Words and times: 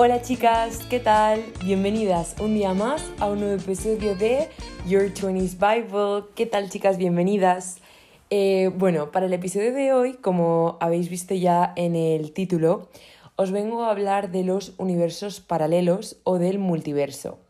Hola 0.00 0.22
chicas, 0.22 0.86
¿qué 0.88 1.00
tal? 1.00 1.44
Bienvenidas 1.64 2.36
un 2.40 2.54
día 2.54 2.72
más 2.72 3.04
a 3.18 3.26
un 3.26 3.40
nuevo 3.40 3.60
episodio 3.60 4.14
de 4.14 4.48
Your 4.86 5.12
20s 5.12 5.58
Bible. 5.58 6.28
¿Qué 6.36 6.46
tal 6.46 6.70
chicas? 6.70 6.98
Bienvenidas. 6.98 7.78
Eh, 8.30 8.70
bueno, 8.76 9.10
para 9.10 9.26
el 9.26 9.32
episodio 9.32 9.74
de 9.74 9.92
hoy, 9.92 10.12
como 10.12 10.76
habéis 10.78 11.10
visto 11.10 11.34
ya 11.34 11.72
en 11.74 11.96
el 11.96 12.32
título, 12.32 12.86
os 13.34 13.50
vengo 13.50 13.82
a 13.82 13.90
hablar 13.90 14.30
de 14.30 14.44
los 14.44 14.72
universos 14.78 15.40
paralelos 15.40 16.20
o 16.22 16.38
del 16.38 16.60
multiverso. 16.60 17.40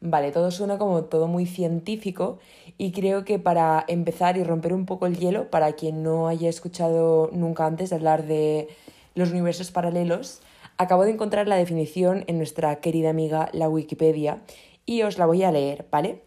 Vale, 0.00 0.32
todo 0.32 0.50
suena 0.50 0.78
como 0.78 1.04
todo 1.04 1.26
muy 1.26 1.44
científico 1.44 2.38
y 2.78 2.92
creo 2.92 3.26
que 3.26 3.38
para 3.38 3.84
empezar 3.86 4.38
y 4.38 4.44
romper 4.44 4.72
un 4.72 4.86
poco 4.86 5.04
el 5.04 5.18
hielo, 5.18 5.50
para 5.50 5.74
quien 5.74 6.02
no 6.02 6.28
haya 6.28 6.48
escuchado 6.48 7.28
nunca 7.34 7.66
antes 7.66 7.92
hablar 7.92 8.24
de 8.24 8.68
los 9.14 9.30
universos 9.30 9.70
paralelos, 9.70 10.40
Acabo 10.82 11.04
de 11.04 11.12
encontrar 11.12 11.46
la 11.46 11.54
definición 11.54 12.24
en 12.26 12.38
nuestra 12.38 12.80
querida 12.80 13.10
amiga 13.10 13.48
la 13.52 13.68
Wikipedia 13.68 14.42
y 14.84 15.02
os 15.02 15.16
la 15.16 15.26
voy 15.26 15.44
a 15.44 15.52
leer, 15.52 15.86
¿vale? 15.92 16.24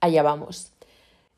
Allá 0.00 0.22
vamos. 0.22 0.74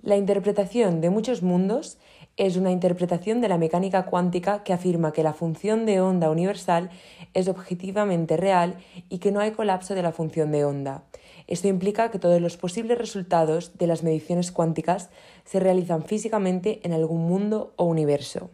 La 0.01 0.17
interpretación 0.17 1.01
de 1.01 1.11
muchos 1.11 1.45
mundos 1.45 1.99
es 2.37 2.57
una 2.57 2.73
interpretación 2.73 3.41
de 3.41 3.49
la 3.49 3.59
mecánica 3.59 4.07
cuántica 4.07 4.65
que 4.65 4.73
afirma 4.73 5.13
que 5.13 5.23
la 5.23 5.35
función 5.35 5.87
de 5.87 6.01
onda 6.01 6.31
universal 6.31 6.91
es 7.33 7.47
objetivamente 7.47 8.37
real 8.37 8.75
y 9.09 9.19
que 9.19 9.31
no 9.31 9.39
hay 9.39 9.53
colapso 9.53 9.95
de 9.95 10.03
la 10.03 10.11
función 10.11 10.51
de 10.51 10.65
onda. 10.65 11.05
Esto 11.47 11.69
implica 11.69 12.11
que 12.11 12.19
todos 12.19 12.41
los 12.41 12.57
posibles 12.57 12.99
resultados 12.99 13.79
de 13.79 13.87
las 13.87 14.03
mediciones 14.03 14.51
cuánticas 14.51 15.11
se 15.45 15.61
realizan 15.61 16.03
físicamente 16.03 16.81
en 16.83 16.93
algún 16.93 17.21
mundo 17.21 17.73
o 17.77 17.85
universo. 17.85 18.51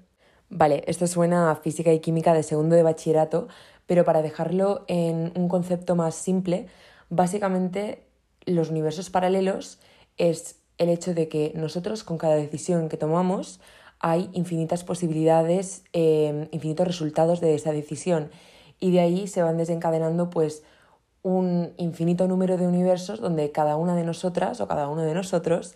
Vale, 0.51 0.83
esto 0.87 1.07
suena 1.07 1.51
a 1.51 1.57
física 1.57 1.93
y 1.93 2.01
química 2.01 2.33
de 2.33 2.43
segundo 2.43 2.75
de 2.75 2.83
bachillerato, 2.83 3.49
pero 3.89 4.05
para 4.05 4.21
dejarlo 4.23 4.85
en 4.87 5.33
un 5.35 5.49
concepto 5.49 5.97
más 5.97 6.15
simple, 6.15 6.67
básicamente 7.09 8.05
los 8.45 8.69
universos 8.69 9.09
paralelos 9.09 9.81
es 10.19 10.57
el 10.77 10.91
hecho 10.91 11.15
de 11.15 11.29
que 11.29 11.53
nosotros 11.57 12.05
con 12.05 12.19
cada 12.19 12.37
decisión 12.37 12.91
que 12.91 12.99
tomamos 12.99 13.61
hay 13.99 14.29
infinitas 14.35 14.85
posibilidades, 14.85 15.85
em, 15.95 16.49
infinitos 16.53 16.87
resultados 16.87 17.41
de 17.41 17.55
esa 17.55 17.73
decisión 17.73 18.31
y 18.79 18.93
de 18.93 19.01
ahí 19.01 19.27
se 19.27 19.43
van 19.43 19.57
desencadenando 19.57 20.29
pues 20.29 20.63
un 21.23 21.73
infinito 21.79 22.29
número 22.29 22.59
de 22.59 22.67
universos 22.67 23.21
donde 23.21 23.51
cada 23.53 23.77
una 23.77 23.97
de 23.97 24.05
nosotras 24.05 24.61
o 24.61 24.69
cada 24.69 24.89
uno 24.89 25.03
de 25.03 25.15
nosotros 25.15 25.75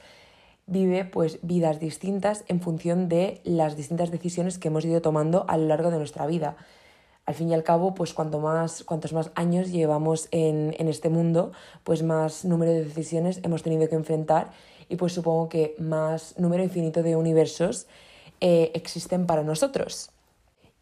vive 0.66 1.06
pues 1.06 1.38
vidas 1.42 1.80
distintas 1.80 2.44
en 2.46 2.60
función 2.60 3.08
de 3.08 3.40
las 3.44 3.74
distintas 3.74 4.10
decisiones 4.10 4.58
que 4.58 4.68
hemos 4.68 4.84
ido 4.84 5.00
tomando 5.00 5.46
a 5.48 5.56
lo 5.56 5.66
largo 5.66 5.90
de 5.90 5.96
nuestra 5.96 6.26
vida. 6.26 6.56
Al 7.32 7.38
fin 7.38 7.48
y 7.48 7.54
al 7.54 7.62
cabo, 7.62 7.94
pues 7.94 8.12
cuanto 8.12 8.40
más, 8.40 8.84
cuantos 8.84 9.14
más 9.14 9.30
años 9.34 9.72
llevamos 9.72 10.28
en, 10.32 10.74
este 10.86 11.08
mundo, 11.08 11.52
pues 11.82 12.02
más 12.02 12.44
número 12.44 12.72
de 12.72 12.84
decisiones 12.84 13.40
hemos 13.42 13.62
tenido 13.62 13.88
que 13.88 13.94
enfrentar 13.94 14.50
y 14.90 14.96
pues 14.96 15.14
supongo 15.14 15.48
que 15.48 15.74
más 15.78 16.38
número 16.38 16.62
infinito 16.62 17.02
de 17.02 17.16
universos 17.16 17.86
eh, 18.42 18.70
existen 18.74 19.24
para 19.24 19.44
nosotros. 19.44 20.10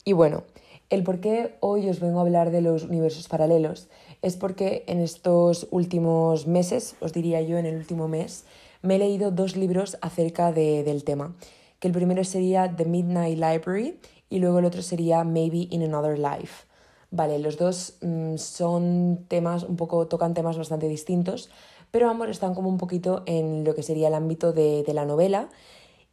Y 0.05 0.13
bueno, 0.13 0.43
el 0.89 1.05
por 1.05 1.21
qué 1.21 1.55
hoy 1.61 1.89
os 1.89 2.01
vengo 2.01 2.19
a 2.19 2.23
hablar 2.23 2.51
de 2.51 2.63
los 2.63 2.83
universos 2.83 3.29
paralelos 3.29 3.87
es 4.21 4.37
porque 4.37 4.83
en 4.89 4.99
estos 4.99 5.69
últimos 5.71 6.49
meses, 6.49 6.97
os 6.99 7.13
diría 7.13 7.41
yo 7.43 7.59
en 7.59 7.67
el 7.67 7.77
último 7.77 8.09
mes, 8.09 8.45
me 8.83 8.97
he 8.97 8.99
leído 8.99 9.31
dos 9.31 9.55
libros 9.55 9.99
acerca 10.01 10.51
del 10.51 11.05
tema, 11.05 11.33
que 11.79 11.87
el 11.87 11.95
primero 11.95 12.25
sería 12.25 12.75
The 12.75 12.87
Midnight 12.87 13.39
Library 13.39 14.01
y 14.31 14.39
luego 14.39 14.61
el 14.61 14.65
otro 14.65 14.81
sería 14.81 15.25
Maybe 15.25 15.69
in 15.71 15.83
Another 15.83 16.19
Life. 16.19 16.65
Vale, 17.11 17.39
los 17.41 17.59
dos 17.59 17.99
mm, 18.01 18.37
son 18.37 19.27
temas, 19.29 19.65
un 19.65 19.77
poco, 19.77 20.07
tocan 20.07 20.33
temas 20.33 20.57
bastante 20.57 20.89
distintos, 20.89 21.51
pero 21.91 22.09
ambos 22.09 22.31
están 22.31 22.55
como 22.55 22.69
un 22.69 22.79
poquito 22.79 23.25
en 23.27 23.65
lo 23.65 23.75
que 23.75 23.83
sería 23.83 24.09
el 24.09 24.15
ámbito 24.15 24.53
de, 24.53 24.85
la 24.95 25.05
novela 25.05 25.49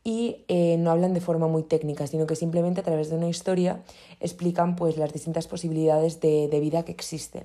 y 0.03 0.43
eh, 0.47 0.77
no 0.79 0.89
hablan 0.91 1.13
de 1.13 1.21
forma 1.21 1.47
muy 1.47 1.63
técnica, 1.63 2.07
sino 2.07 2.25
que 2.25 2.35
simplemente 2.35 2.81
a 2.81 2.83
través 2.83 3.09
de 3.09 3.15
una 3.15 3.29
historia 3.29 3.83
explican 4.19 4.75
pues 4.75 4.97
las 4.97 5.13
distintas 5.13 5.47
posibilidades 5.47 6.19
de, 6.19 6.47
de 6.47 6.59
vida 6.59 6.83
que 6.83 6.91
existen. 6.91 7.43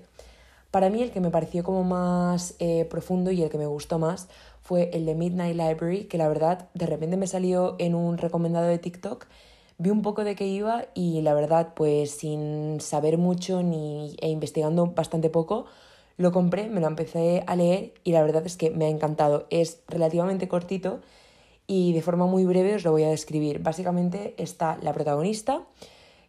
Para 0.73 0.89
mí 0.89 1.03
el 1.03 1.11
que 1.11 1.21
me 1.21 1.31
pareció 1.31 1.65
como 1.65 1.85
más 1.85 2.55
eh, 2.59 2.87
profundo 2.87 3.31
y 3.31 3.43
el 3.43 3.51
que 3.51 3.59
me 3.59 3.67
gustó 3.67 3.99
más 3.99 4.29
fue 4.63 4.89
el 4.95 5.05
de 5.05 5.15
Midnight 5.15 5.55
Library, 5.55 6.05
que 6.05 6.17
la 6.17 6.29
verdad 6.29 6.71
de 6.73 6.87
repente 6.87 7.19
me 7.19 7.27
salió 7.27 7.77
en 7.79 7.95
un 7.95 8.17
recomendado 8.17 8.69
de 8.69 8.79
TikTok, 8.79 9.27
vi 9.79 9.91
un 9.91 10.03
poco 10.03 10.25
de 10.25 10.35
qué 10.35 10.47
iba 10.47 10.87
y 10.95 11.21
la 11.23 11.35
verdad 11.35 11.75
pues 11.75 12.11
sin 12.13 12.81
saber 12.81 13.19
mucho 13.19 13.63
ni, 13.63 14.17
e 14.21 14.29
investigando 14.29 14.87
bastante 14.87 15.31
poco, 15.31 15.67
lo 16.17 16.33
compré, 16.33 16.69
me 16.69 16.81
lo 16.81 16.87
empecé 16.87 17.43
a 17.47 17.57
leer 17.57 17.95
y 18.05 18.13
la 18.13 18.23
verdad 18.23 18.45
es 18.47 18.57
que 18.57 18.71
me 18.71 18.87
ha 18.87 18.89
encantado. 18.89 19.47
Es 19.51 19.83
relativamente 19.89 20.49
cortito 20.49 21.01
y 21.67 21.93
de 21.93 22.03
forma 22.03 22.27
muy 22.27 22.45
breve 22.45 22.75
os 22.75 22.85
lo 22.85 22.93
voy 22.93 23.05
a 23.05 23.09
describir. 23.09 23.61
Básicamente 23.61 24.35
está 24.39 24.79
la 24.83 24.93
protagonista, 24.93 25.63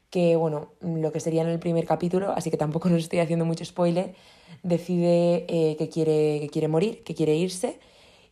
que, 0.10 0.36
bueno, 0.36 0.70
lo 0.82 1.12
que 1.12 1.20
sería 1.20 1.42
en 1.42 1.50
el 1.50 1.60
primer 1.60 1.86
capítulo, 1.86 2.32
así 2.32 2.52
que 2.52 2.58
tampoco 2.58 2.90
nos 2.94 3.04
estoy 3.04 3.20
haciendo 3.20 3.46
mucho 3.46 3.66
spoiler, 3.66 4.14
decide 4.62 5.46
eh, 5.50 5.76
que, 5.78 5.90
quiere, 5.90 6.40
que 6.40 6.50
quiere 6.50 6.68
morir, 6.68 7.04
que 7.04 7.16
quiere 7.16 7.36
irse, 7.36 7.80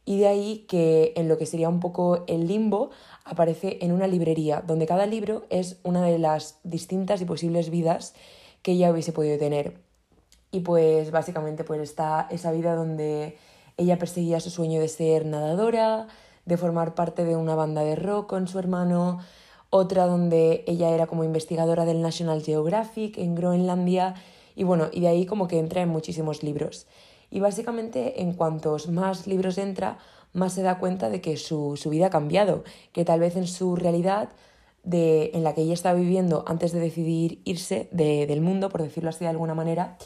y 0.05 0.19
de 0.19 0.27
ahí 0.27 0.65
que 0.67 1.13
en 1.15 1.27
lo 1.27 1.37
que 1.37 1.45
sería 1.45 1.69
un 1.69 1.79
poco 1.79 2.23
el 2.27 2.47
limbo 2.47 2.91
aparece 3.25 3.79
en 3.81 3.91
una 3.91 4.07
librería, 4.07 4.63
donde 4.65 4.85
cada 4.85 5.05
libro 5.05 5.45
es 5.49 5.77
una 5.83 6.03
de 6.03 6.19
las 6.19 6.59
distintas 6.63 7.21
y 7.21 7.25
posibles 7.25 7.69
vidas 7.69 8.13
que 8.61 8.73
ella 8.73 8.91
hubiese 8.91 9.13
podido 9.13 9.37
tener. 9.37 9.77
Y 10.51 10.61
pues 10.61 11.11
básicamente 11.11 11.63
pues 11.63 11.81
está 11.81 12.27
esa 12.29 12.51
vida 12.51 12.75
donde 12.75 13.37
ella 13.77 13.97
perseguía 13.97 14.39
su 14.39 14.49
sueño 14.49 14.79
de 14.79 14.87
ser 14.87 15.25
nadadora, 15.25 16.07
de 16.45 16.57
formar 16.57 16.93
parte 16.95 17.23
de 17.23 17.35
una 17.35 17.55
banda 17.55 17.83
de 17.83 17.95
rock 17.95 18.29
con 18.29 18.47
su 18.47 18.59
hermano, 18.59 19.19
otra 19.69 20.05
donde 20.05 20.63
ella 20.67 20.89
era 20.89 21.07
como 21.07 21.23
investigadora 21.23 21.85
del 21.85 22.01
National 22.01 22.43
Geographic 22.43 23.17
en 23.17 23.35
Groenlandia 23.35 24.15
y 24.55 24.63
bueno, 24.63 24.89
y 24.91 24.99
de 24.99 25.07
ahí 25.07 25.25
como 25.25 25.47
que 25.47 25.59
entra 25.59 25.81
en 25.81 25.89
muchísimos 25.89 26.43
libros. 26.43 26.87
Y 27.29 27.39
básicamente 27.39 28.21
en 28.21 28.33
cuantos 28.33 28.89
más 28.89 29.25
libros 29.27 29.57
entra, 29.57 29.97
más 30.33 30.53
se 30.53 30.61
da 30.61 30.79
cuenta 30.79 31.09
de 31.09 31.21
que 31.21 31.37
su, 31.37 31.77
vida 31.89 32.07
ha 32.07 32.09
cambiado, 32.09 32.63
que 32.91 33.05
tal 33.05 33.19
vez 33.19 33.35
en 33.35 33.47
su 33.47 33.75
realidad 33.75 34.29
de, 34.83 35.31
en 35.33 35.43
la 35.43 35.53
que 35.53 35.61
ella 35.61 35.73
está 35.73 35.93
viviendo 35.93 36.43
antes 36.47 36.71
de 36.71 36.79
decidir 36.79 37.41
irse 37.45 37.89
del 37.91 38.41
mundo, 38.41 38.69
por 38.69 38.81
decirlo 38.81 39.09
así 39.09 39.25
de 39.25 39.29
alguna 39.29 39.53
manera, 39.53 39.97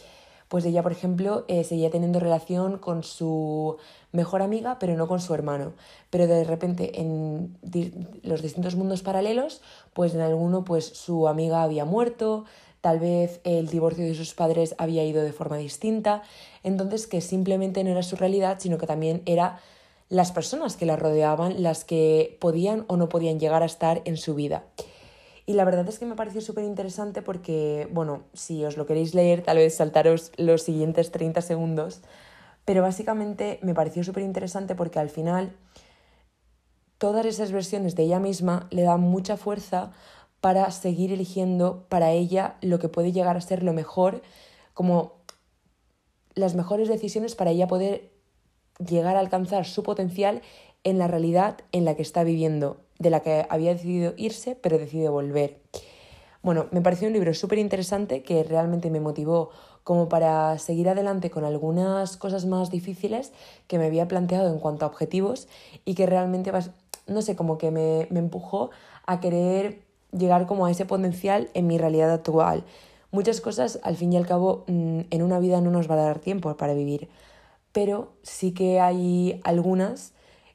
pues 0.48 0.64
ella, 0.66 0.84
por 0.84 0.92
ejemplo, 0.92 1.44
eh, 1.48 1.64
seguía 1.64 1.90
teniendo 1.90 2.20
relación 2.20 2.78
con 2.78 3.04
su 3.04 3.78
mejor 4.12 4.42
amiga, 4.42 4.78
pero 4.80 4.96
no 4.96 5.08
con 5.08 5.20
su 5.20 5.34
hermano. 5.34 5.74
Pero 6.12 6.28
de 6.28 6.44
repente 6.44 7.02
en 7.02 7.58
los 8.22 8.42
distintos 8.42 8.76
mundos 8.76 9.02
paralelos, 9.02 9.62
pues 9.94 10.14
en 10.14 10.22
alguno 10.22 10.64
pues 10.64 10.86
su 10.86 11.28
amiga 11.28 11.64
había 11.64 11.86
muerto, 11.86 12.46
tal 12.82 13.00
vez 13.00 13.42
el 13.44 13.68
divorcio 13.68 14.06
de 14.06 14.14
sus 14.14 14.36
padres 14.36 14.76
había 14.78 15.04
ido 15.04 15.24
de 15.24 15.34
forma 15.34 15.58
distinta, 15.58 16.22
entonces 16.62 17.08
que 17.08 17.20
simplemente 17.20 17.84
no 17.84 17.90
era 17.90 18.04
su 18.04 18.16
realidad, 18.16 18.58
sino 18.60 18.78
que 18.78 18.86
también 18.86 19.24
era 19.26 19.60
las 20.10 20.32
personas 20.32 20.78
que 20.78 20.86
la 20.86 20.96
rodeaban 20.96 21.64
las 21.64 21.84
que 21.84 22.38
podían 22.40 22.86
o 22.88 22.98
no 22.98 23.10
podían 23.10 23.40
llegar 23.40 23.64
a 23.64 23.68
estar 23.68 24.02
en 24.06 24.18
su 24.18 24.36
vida. 24.36 24.64
Y 25.48 25.54
la 25.54 25.66
verdad 25.66 25.88
es 25.88 26.00
que 26.00 26.06
me 26.06 26.16
pareció 26.16 26.42
súper 26.42 26.64
interesante 26.64 27.22
porque, 27.22 27.88
bueno, 27.92 28.24
si 28.34 28.66
os 28.66 28.78
lo 28.78 28.86
queréis 28.86 29.14
leer, 29.14 29.44
tal 29.44 29.58
vez 29.58 29.76
saltaros 29.76 30.32
los 30.38 30.64
siguientes 30.64 31.12
30 31.12 31.42
segundos, 31.42 32.02
pero 32.66 32.82
básicamente 32.82 33.60
me 33.62 33.76
pareció 33.76 34.04
súper 34.04 34.24
interesante 34.24 34.74
porque 34.74 35.00
al 35.00 35.10
final 35.10 35.56
todas 36.98 37.26
esas 37.28 37.52
versiones 37.52 37.96
de 37.96 38.04
ella 38.04 38.20
misma 38.20 38.68
le 38.72 38.82
dan 38.82 39.02
mucha 39.02 39.38
fuerza 39.38 39.92
para 40.42 40.70
seguir 40.72 41.12
eligiendo 41.12 41.86
para 41.90 42.12
ella 42.12 42.56
lo 42.62 42.80
que 42.80 42.90
puede 42.90 43.12
llegar 43.12 43.38
a 43.38 43.42
ser 43.42 43.62
lo 43.62 43.74
mejor, 43.74 44.24
como 44.74 45.14
las 46.34 46.56
mejores 46.56 46.88
decisiones 46.88 47.36
para 47.36 47.52
ella 47.52 47.68
poder 47.68 48.15
llegar 48.80 49.16
a 49.16 49.20
alcanzar 49.20 49.66
su 49.66 49.84
potencial 49.84 50.42
en 50.84 50.98
la 50.98 51.08
realidad 51.08 51.58
en 51.72 51.86
la 51.86 51.96
que 51.96 52.02
está 52.02 52.24
viviendo 52.24 52.78
de 53.00 53.10
la 53.10 53.22
que 53.22 53.46
había 53.50 53.74
decidido 53.74 54.14
irse, 54.18 54.56
pero 54.56 54.78
decidió 54.78 55.12
volver. 55.12 55.60
Bueno, 56.42 56.68
me 56.72 56.82
pareció 56.82 57.08
un 57.08 57.14
libro 57.14 57.34
súper 57.34 57.58
interesante 57.58 58.22
que 58.22 58.44
realmente 58.44 58.90
me 58.90 59.00
motivó 59.00 59.50
como 59.84 60.10
para 60.10 60.58
seguir 60.58 60.90
adelante 60.90 61.30
con 61.30 61.44
algunas 61.44 62.18
cosas 62.18 62.46
más 62.46 62.72
difíciles 62.72 63.34
que 63.68 63.80
me 63.80 63.86
había 63.86 64.08
planteado 64.08 64.52
en 64.52 64.60
cuanto 64.60 64.86
a 64.86 64.88
objetivos 64.88 65.48
y 65.86 65.96
que 65.96 66.06
realmente, 66.06 66.52
no 67.08 67.22
sé, 67.22 67.36
como 67.36 67.58
que 67.58 67.72
me, 67.72 68.08
me 68.10 68.20
empujó 68.20 68.70
a 69.06 69.20
querer 69.20 69.82
llegar 70.12 70.46
como 70.46 70.66
a 70.66 70.72
ese 70.72 70.86
potencial 70.86 71.50
en 71.54 71.68
mi 71.68 71.78
realidad 71.78 72.12
actual. 72.12 72.64
Muchas 73.12 73.42
cosas, 73.42 73.80
al 73.84 73.96
fin 73.96 74.14
y 74.14 74.18
al 74.18 74.28
cabo, 74.28 74.64
mm, 74.68 75.02
en 75.10 75.22
una 75.24 75.40
vida 75.40 75.62
no 75.62 75.72
nos 75.72 75.90
va 75.90 75.96
a 75.96 76.06
dar 76.06 76.20
tiempo 76.20 76.56
para 76.58 76.74
vivir, 76.74 77.10
pero 77.76 78.14
sí 78.24 78.54
que 78.54 78.80
hay 78.80 79.42
algunas 79.44 80.14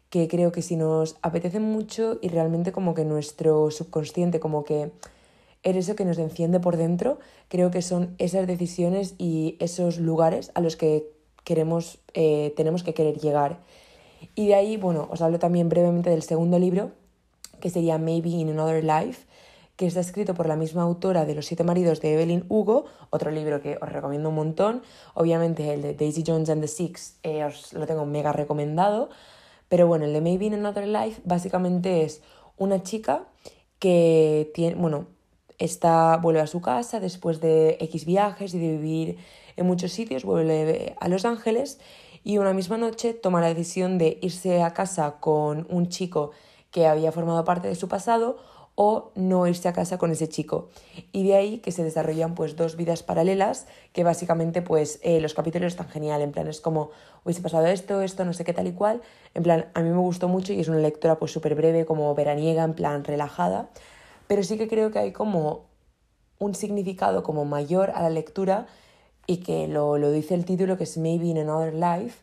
que 0.09 0.27
creo 0.27 0.53
que 0.53 0.63
si 0.63 0.77
nos 0.77 1.19
apetece 1.21 1.61
mucho 1.61 2.19
y 2.23 2.29
realmente 2.29 2.73
como 2.73 2.95
que 2.95 3.05
nuestro 3.05 3.71
subconsciente 3.71 4.41
como 4.41 4.65
que 4.65 4.91
es 5.63 5.77
eso 5.77 5.97
que 5.97 6.07
nos 6.07 6.17
enciende 6.17 6.61
por 6.61 6.79
dentro. 6.79 7.19
Creo 7.49 7.71
que 7.71 7.83
son 7.83 8.15
esas 8.17 8.47
decisiones 8.47 9.17
y 9.19 9.57
esos 9.61 9.99
lugares 9.99 10.51
a 10.55 10.63
los 10.63 10.77
que 10.77 11.11
queremos, 11.45 11.99
eh, 12.15 12.55
tenemos 12.57 12.83
que 12.83 12.95
querer 12.95 13.19
llegar. 13.19 13.61
Y 14.35 14.47
de 14.47 14.55
ahí, 14.55 14.79
bueno, 14.79 15.07
os 15.11 15.21
hablo 15.21 15.39
también 15.39 15.69
brevemente 15.69 16.09
del 16.09 16.23
segundo 16.23 16.59
libro, 16.59 16.93
que 17.61 17.69
sería 17.69 17.99
Maybe 17.99 18.31
in 18.31 18.49
Another 18.49 18.83
Life, 18.83 19.27
que 19.81 19.87
está 19.87 20.01
escrito 20.01 20.35
por 20.35 20.47
la 20.47 20.57
misma 20.57 20.83
autora 20.83 21.25
de 21.25 21.35
Los 21.35 21.47
siete 21.47 21.65
maridos 21.65 22.03
de 22.03 22.13
Evelyn 22.13 22.45
Hugo, 22.51 22.85
otro 23.09 23.31
libro 23.31 23.63
que 23.63 23.79
os 23.81 23.89
recomiendo 23.89 24.29
un 24.29 24.35
montón. 24.35 24.83
Obviamente 25.15 25.73
el 25.73 25.81
de 25.81 25.95
Daisy 25.95 26.23
Jones 26.27 26.51
and 26.51 26.61
the 26.61 26.69
Six 26.69 27.17
eh, 27.23 27.45
os 27.45 27.73
lo 27.73 27.87
tengo 27.87 28.05
mega 28.05 28.31
recomendado. 28.31 29.09
Pero 29.71 29.87
bueno, 29.87 30.05
el 30.05 30.13
de 30.13 30.21
Maybe 30.21 30.45
in 30.45 30.53
Another 30.53 30.87
Life 30.87 31.23
básicamente 31.25 32.05
es 32.05 32.21
una 32.59 32.83
chica 32.83 33.25
que 33.79 34.51
tiene, 34.53 34.75
bueno, 34.75 35.07
está, 35.57 36.19
vuelve 36.19 36.43
a 36.43 36.47
su 36.47 36.61
casa 36.61 37.01
después 37.01 37.41
de 37.41 37.79
X 37.81 38.05
viajes 38.05 38.53
y 38.53 38.59
de 38.59 38.77
vivir 38.77 39.17
en 39.57 39.65
muchos 39.65 39.93
sitios, 39.93 40.27
vuelve 40.27 40.95
a 41.01 41.09
Los 41.09 41.25
Ángeles 41.25 41.81
y 42.23 42.37
una 42.37 42.53
misma 42.53 42.77
noche 42.77 43.15
toma 43.15 43.41
la 43.41 43.49
decisión 43.49 43.97
de 43.97 44.19
irse 44.21 44.63
a 44.63 44.75
casa 44.75 45.21
con 45.21 45.67
un 45.71 45.89
chico 45.89 46.33
que 46.71 46.87
había 46.87 47.13
formado 47.13 47.47
parte 47.47 47.69
de 47.69 47.75
su 47.77 47.89
pasado 47.89 48.60
o 48.83 49.13
no 49.15 49.47
irse 49.47 49.69
a 49.69 49.75
casa 49.75 49.99
con 49.99 50.11
ese 50.11 50.27
chico. 50.27 50.71
Y 51.13 51.29
de 51.29 51.37
ahí 51.37 51.59
que 51.59 51.71
se 51.71 51.85
desarrollan 51.85 52.35
pues 52.35 52.57
dos 52.57 52.77
vidas 52.77 53.03
paralelas 53.03 53.67
que 53.93 54.05
básicamente 54.05 54.63
pues 54.63 55.01
eh, 55.03 55.21
los 55.21 55.35
capítulos 55.35 55.75
están 55.75 55.91
genial, 55.91 56.23
en 56.23 56.33
plan 56.33 56.49
es 56.49 56.63
como 56.63 56.91
hubiese 57.23 57.43
pasado 57.43 57.67
esto, 57.67 58.01
esto, 58.01 58.25
no 58.25 58.33
sé 58.33 58.43
qué 58.43 58.55
tal 58.55 58.69
y 58.69 58.73
cual. 58.73 59.03
En 59.35 59.43
plan, 59.43 59.67
a 59.75 59.83
mí 59.83 59.91
me 59.91 59.99
gustó 59.99 60.29
mucho 60.29 60.55
y 60.55 60.61
es 60.61 60.69
una 60.69 60.79
lectura 60.79 61.19
pues 61.19 61.31
súper 61.31 61.55
breve, 61.55 61.85
como 61.85 62.15
veraniega, 62.15 62.65
en 62.65 62.73
plan 62.73 63.05
relajada. 63.05 63.69
Pero 64.27 64.43
sí 64.43 64.57
que 64.57 64.67
creo 64.67 64.91
que 64.91 64.99
hay 64.99 65.13
como 65.13 65.67
un 66.39 66.55
significado 66.55 67.23
como 67.23 67.45
mayor 67.45 67.91
a 67.91 68.01
la 68.01 68.09
lectura 68.09 68.67
y 69.27 69.43
que 69.43 69.69
lo, 69.69 69.99
lo 69.99 70.11
dice 70.11 70.35
el 70.35 70.47
título 70.47 70.79
que 70.79 70.85
es 70.85 70.97
Maybe 70.97 71.27
in 71.27 71.37
Another 71.37 71.75
Life, 71.75 72.21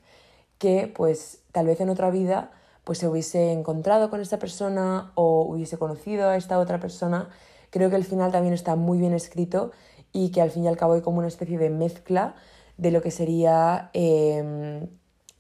que 0.58 0.92
pues 0.92 1.44
tal 1.52 1.68
vez 1.68 1.80
en 1.82 1.92
otra 1.92 2.10
vida 2.10 2.50
pues 2.88 3.00
se 3.00 3.08
hubiese 3.10 3.52
encontrado 3.52 4.10
con 4.10 4.22
esta 4.22 4.40
persona 4.40 5.12
o 5.16 5.42
hubiese 5.42 5.78
conocido 5.78 6.30
a 6.30 6.38
esta 6.38 6.58
otra 6.58 6.80
persona. 6.80 7.28
Creo 7.70 7.90
que 7.90 7.98
el 7.98 8.06
final 8.06 8.32
también 8.32 8.54
está 8.54 8.78
muy 8.78 8.98
bien 8.98 9.14
escrito 9.14 9.74
y 10.14 10.30
que 10.32 10.42
al 10.42 10.52
fin 10.52 10.64
y 10.64 10.70
al 10.70 10.78
cabo 10.78 10.94
hay 10.94 11.02
como 11.02 11.18
una 11.18 11.28
especie 11.28 11.58
de 11.58 11.70
mezcla 11.70 12.36
de 12.78 12.92
lo 12.92 13.02
que 13.02 13.12
sería 13.12 13.90
em, 13.92 14.88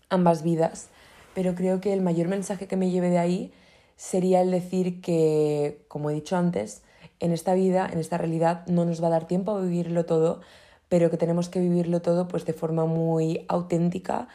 ambas 0.09 0.43
vidas. 0.43 0.89
Pero 1.33 1.55
creo 1.55 1.79
que 1.79 1.93
el 1.93 2.01
mayor 2.01 2.27
mensaje 2.27 2.67
que 2.67 2.75
me 2.75 2.91
lleve 2.91 3.09
de 3.09 3.19
ahí 3.19 3.53
sería 3.95 4.41
el 4.41 4.51
decir 4.51 4.99
que, 4.99 5.85
como 5.87 6.09
he 6.09 6.13
dicho 6.15 6.35
antes, 6.35 6.81
en 7.21 7.31
esta 7.31 7.53
vida, 7.53 7.89
en 7.89 7.99
esta 7.99 8.17
realidad, 8.17 8.67
no 8.67 8.83
nos 8.83 9.01
va 9.01 9.07
a 9.07 9.11
dar 9.11 9.25
tiempo 9.25 9.51
a 9.51 9.61
vivirlo 9.61 10.05
todo, 10.05 10.41
pero 10.89 11.09
que 11.09 11.15
tenemos 11.15 11.47
que 11.47 11.61
vivirlo 11.61 12.01
todo 12.01 12.27
pues 12.27 12.45
de 12.45 12.51
forma 12.51 12.85
muy 12.85 13.45
auténtica, 13.47 14.27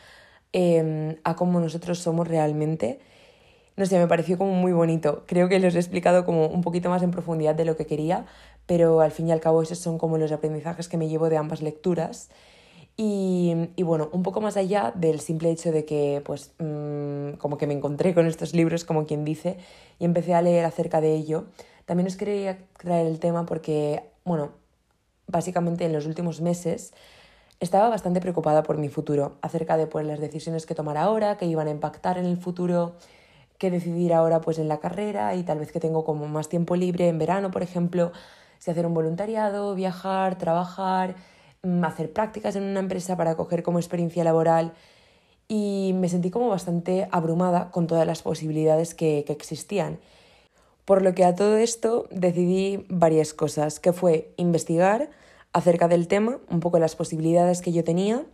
Em, 0.53 1.17
a 1.25 1.35
cómo 1.35 1.61
nosotros 1.61 1.99
somos 1.99 2.29
realmente. 2.29 3.01
No 3.77 3.87
sé, 3.87 3.99
me 3.99 4.07
pareció 4.07 4.37
como 4.37 4.53
muy 4.53 4.73
bonito. 4.73 5.25
Creo 5.27 5.49
que 5.49 5.59
los 5.59 5.75
he 5.75 5.79
explicado 5.79 6.27
como 6.27 6.47
un 6.47 6.61
poquito 6.61 6.91
más 6.91 7.03
en 7.03 7.11
profundidad 7.11 7.55
de 7.55 7.65
lo 7.65 7.77
que 7.77 7.87
quería, 7.87 8.27
pero 8.67 9.01
al 9.01 9.13
fin 9.13 9.29
y 9.29 9.33
al 9.33 9.41
cabo 9.41 9.63
esos 9.63 9.79
son 9.79 9.99
como 9.99 10.19
los 10.19 10.31
aprendizajes 10.31 10.89
que 10.89 10.99
me 10.99 11.09
llevo 11.09 11.31
de 11.31 11.39
ambas 11.39 11.63
lecturas. 11.63 12.29
Y, 12.99 13.71
y 13.77 13.83
bueno, 13.85 14.11
un 14.13 14.23
poco 14.23 14.43
más 14.43 14.59
allá 14.59 14.93
del 14.95 15.21
simple 15.21 15.51
hecho 15.51 15.73
de 15.73 15.87
que, 15.87 16.23
pues, 16.25 16.53
mm, 16.59 17.39
como 17.39 17.57
que 17.57 17.67
me 17.67 17.73
encontré 17.73 18.13
con 18.13 18.27
estos 18.27 18.53
libros, 18.55 18.85
como 18.85 19.07
quien 19.07 19.25
dice, 19.25 19.57
y 19.99 20.05
empecé 20.05 20.35
a 20.35 20.43
leer 20.43 20.67
acerca 20.67 21.01
de 21.01 21.15
ello, 21.15 21.47
también 21.87 22.07
os 22.07 22.17
quería 22.17 22.59
traer 22.77 23.07
el 23.07 23.19
tema 23.19 23.47
porque, 23.47 24.03
bueno, 24.25 24.51
básicamente 25.27 25.87
en 25.87 25.95
los 25.95 26.07
últimos 26.07 26.43
meses 26.43 26.93
estaba 27.63 27.89
bastante 27.89 28.21
preocupada 28.21 28.65
por 28.65 28.77
mi 28.77 28.89
futuro, 28.89 29.37
acerca 29.41 29.77
de 29.77 29.87
pues, 29.87 30.05
las 30.05 30.19
decisiones 30.19 30.67
que 30.67 30.75
tomar 30.75 30.97
ahora, 30.97 31.37
que 31.37 31.47
iban 31.47 31.69
a 31.69 31.71
impactar 31.71 32.19
en 32.19 32.25
el 32.25 32.37
futuro, 32.37 32.97
que 33.57 33.71
decidir 33.71 34.13
ahora 34.13 34.41
pues, 34.41 34.59
en 34.59 34.67
la 34.67 34.81
carrera 34.81 35.37
y 35.37 35.45
tal 35.45 35.61
vez 35.61 35.71
que 35.71 35.79
tengo 35.79 36.05
como 36.05 36.27
más 36.27 36.49
tiempo 36.49 36.75
libre 36.75 37.09
en 37.09 37.19
verano, 37.19 37.53
por 37.53 37.63
ejemplo, 37.63 38.11
si 38.59 38.73
hacer 38.73 38.85
un 38.85 38.95
voluntariado, 38.95 39.77
viajar, 39.77 40.39
trabajar, 40.39 41.15
mm, 41.63 41.85
hacer 41.85 42.13
prácticas 42.13 42.57
en 42.57 42.65
una 42.65 42.81
empresa 42.81 43.17
para 43.17 43.37
coger 43.37 43.63
como 43.63 43.79
experiencia 43.79 44.25
laboral 44.25 44.73
y 45.47 45.93
me 45.95 46.09
sentí 46.09 46.31
como 46.31 46.49
bastante 46.49 47.09
abrumada 47.13 47.71
con 47.71 47.87
todas 47.87 48.09
las 48.09 48.23
posibilidades 48.23 48.95
que, 48.97 49.23
que 49.25 49.33
existían. 49.33 50.01
Por 50.85 51.03
lo 51.03 51.15
que 51.15 51.25
a 51.25 51.37
todo 51.37 51.59
esto 51.59 52.09
decidí 52.11 52.87
varias 52.89 53.35
cosas, 53.35 53.79
que 53.79 53.93
fue 53.93 54.35
investigar, 54.37 55.11
acerca 55.53 55.89
del 55.89 56.09
tema, 56.09 56.39
un 56.51 56.61
poco 56.61 56.79
las 56.79 56.97
posibilidades 56.97 57.61
que 57.61 57.73
yo 57.73 57.85
tenía. 57.85 58.25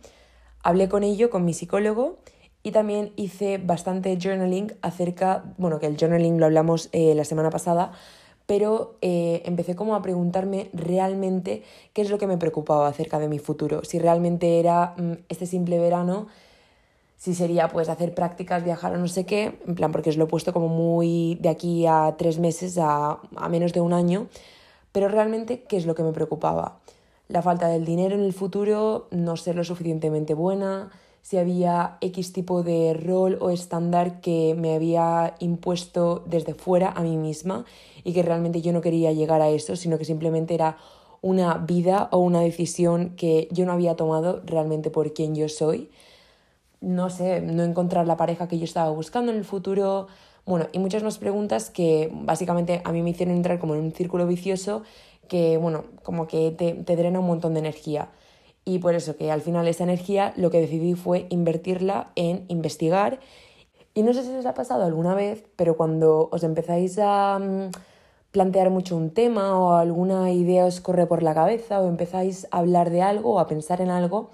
Hablé 0.63 0.89
con 0.89 1.03
ello 1.03 1.29
con 1.29 1.45
mi 1.45 1.53
psicólogo 1.53 2.17
y 2.63 2.71
también 2.71 3.13
hice 3.15 3.57
bastante 3.57 4.17
journaling 4.21 4.73
acerca, 4.81 5.43
bueno, 5.57 5.79
que 5.79 5.87
el 5.87 5.97
journaling 5.97 6.39
lo 6.39 6.45
hablamos 6.45 6.89
eh, 6.91 7.15
la 7.15 7.23
semana 7.23 7.49
pasada, 7.49 7.91
pero 8.45 8.95
eh, 9.01 9.41
empecé 9.45 9.75
como 9.75 9.95
a 9.95 10.01
preguntarme 10.01 10.69
realmente 10.73 11.63
qué 11.93 12.01
es 12.01 12.09
lo 12.09 12.17
que 12.17 12.27
me 12.27 12.37
preocupaba 12.37 12.87
acerca 12.87 13.19
de 13.19 13.27
mi 13.27 13.39
futuro, 13.39 13.83
si 13.83 13.99
realmente 13.99 14.59
era 14.59 14.95
mm, 14.97 15.13
este 15.29 15.45
simple 15.45 15.79
verano, 15.79 16.27
si 17.15 17.35
sería 17.35 17.67
pues 17.67 17.89
hacer 17.89 18.13
prácticas, 18.13 18.63
viajar 18.63 18.93
o 18.93 18.97
no 18.97 19.07
sé 19.07 19.25
qué, 19.25 19.59
en 19.67 19.75
plan 19.75 19.91
porque 19.91 20.09
os 20.09 20.17
lo 20.17 20.25
he 20.25 20.27
puesto 20.27 20.51
como 20.51 20.67
muy 20.67 21.37
de 21.41 21.49
aquí 21.49 21.85
a 21.85 22.15
tres 22.17 22.39
meses 22.39 22.77
a, 22.77 23.19
a 23.35 23.49
menos 23.49 23.71
de 23.71 23.81
un 23.81 23.93
año, 23.93 24.27
pero 24.91 25.09
realmente 25.09 25.63
qué 25.63 25.77
es 25.77 25.85
lo 25.85 25.95
que 25.95 26.03
me 26.03 26.11
preocupaba 26.11 26.79
la 27.29 27.43
falta 27.43 27.67
del 27.67 27.85
dinero 27.85 28.15
en 28.15 28.21
el 28.21 28.33
futuro, 28.33 29.07
no 29.11 29.37
ser 29.37 29.55
lo 29.55 29.63
suficientemente 29.63 30.33
buena, 30.33 30.89
si 31.21 31.37
había 31.37 31.97
X 32.01 32.33
tipo 32.33 32.63
de 32.63 32.95
rol 32.95 33.37
o 33.39 33.51
estándar 33.51 34.19
que 34.19 34.55
me 34.57 34.73
había 34.73 35.35
impuesto 35.39 36.23
desde 36.25 36.55
fuera 36.55 36.89
a 36.89 37.01
mí 37.01 37.17
misma 37.17 37.65
y 38.03 38.13
que 38.13 38.23
realmente 38.23 38.61
yo 38.61 38.73
no 38.73 38.81
quería 38.81 39.11
llegar 39.13 39.41
a 39.41 39.49
eso, 39.49 39.75
sino 39.75 39.99
que 39.99 40.05
simplemente 40.05 40.55
era 40.55 40.77
una 41.21 41.55
vida 41.57 42.09
o 42.11 42.17
una 42.17 42.41
decisión 42.41 43.11
que 43.11 43.47
yo 43.51 43.65
no 43.65 43.73
había 43.73 43.95
tomado 43.95 44.41
realmente 44.45 44.89
por 44.89 45.13
quien 45.13 45.35
yo 45.35 45.49
soy. 45.49 45.91
No 46.81 47.11
sé, 47.11 47.41
no 47.41 47.63
encontrar 47.63 48.07
la 48.07 48.17
pareja 48.17 48.47
que 48.47 48.57
yo 48.57 48.63
estaba 48.63 48.89
buscando 48.89 49.31
en 49.31 49.37
el 49.37 49.45
futuro. 49.45 50.07
Bueno, 50.45 50.67
y 50.71 50.79
muchas 50.79 51.03
más 51.03 51.19
preguntas 51.19 51.69
que 51.69 52.09
básicamente 52.11 52.81
a 52.85 52.91
mí 52.91 53.03
me 53.03 53.11
hicieron 53.11 53.35
entrar 53.35 53.59
como 53.59 53.75
en 53.75 53.81
un 53.81 53.91
círculo 53.91 54.25
vicioso 54.25 54.81
que, 55.29 55.57
bueno, 55.57 55.85
como 56.03 56.27
que 56.27 56.51
te, 56.51 56.73
te 56.73 56.95
drena 56.97 57.21
un 57.21 57.27
montón 57.27 57.53
de 57.53 57.61
energía. 57.61 58.09
Y 58.65 58.79
por 58.79 58.93
eso 58.95 59.15
que 59.15 59.31
al 59.31 59.41
final 59.41 59.67
esa 59.67 59.85
energía 59.85 60.33
lo 60.35 60.51
que 60.51 60.59
decidí 60.59 60.95
fue 60.95 61.27
invertirla 61.29 62.11
en 62.15 62.43
investigar. 62.49 63.19
Y 63.93 64.03
no 64.03 64.13
sé 64.13 64.23
si 64.23 64.31
os 64.35 64.45
ha 64.45 64.53
pasado 64.53 64.83
alguna 64.83 65.15
vez, 65.15 65.45
pero 65.55 65.77
cuando 65.77 66.27
os 66.31 66.43
empezáis 66.43 66.99
a 66.99 67.39
mm, 67.39 67.71
plantear 68.31 68.69
mucho 68.69 68.97
un 68.97 69.11
tema 69.11 69.57
o 69.59 69.75
alguna 69.75 70.31
idea 70.31 70.65
os 70.65 70.81
corre 70.81 71.07
por 71.07 71.23
la 71.23 71.33
cabeza 71.33 71.79
o 71.81 71.87
empezáis 71.87 72.47
a 72.51 72.59
hablar 72.59 72.89
de 72.89 73.01
algo 73.01 73.35
o 73.35 73.39
a 73.39 73.47
pensar 73.47 73.81
en 73.81 73.89
algo, 73.89 74.31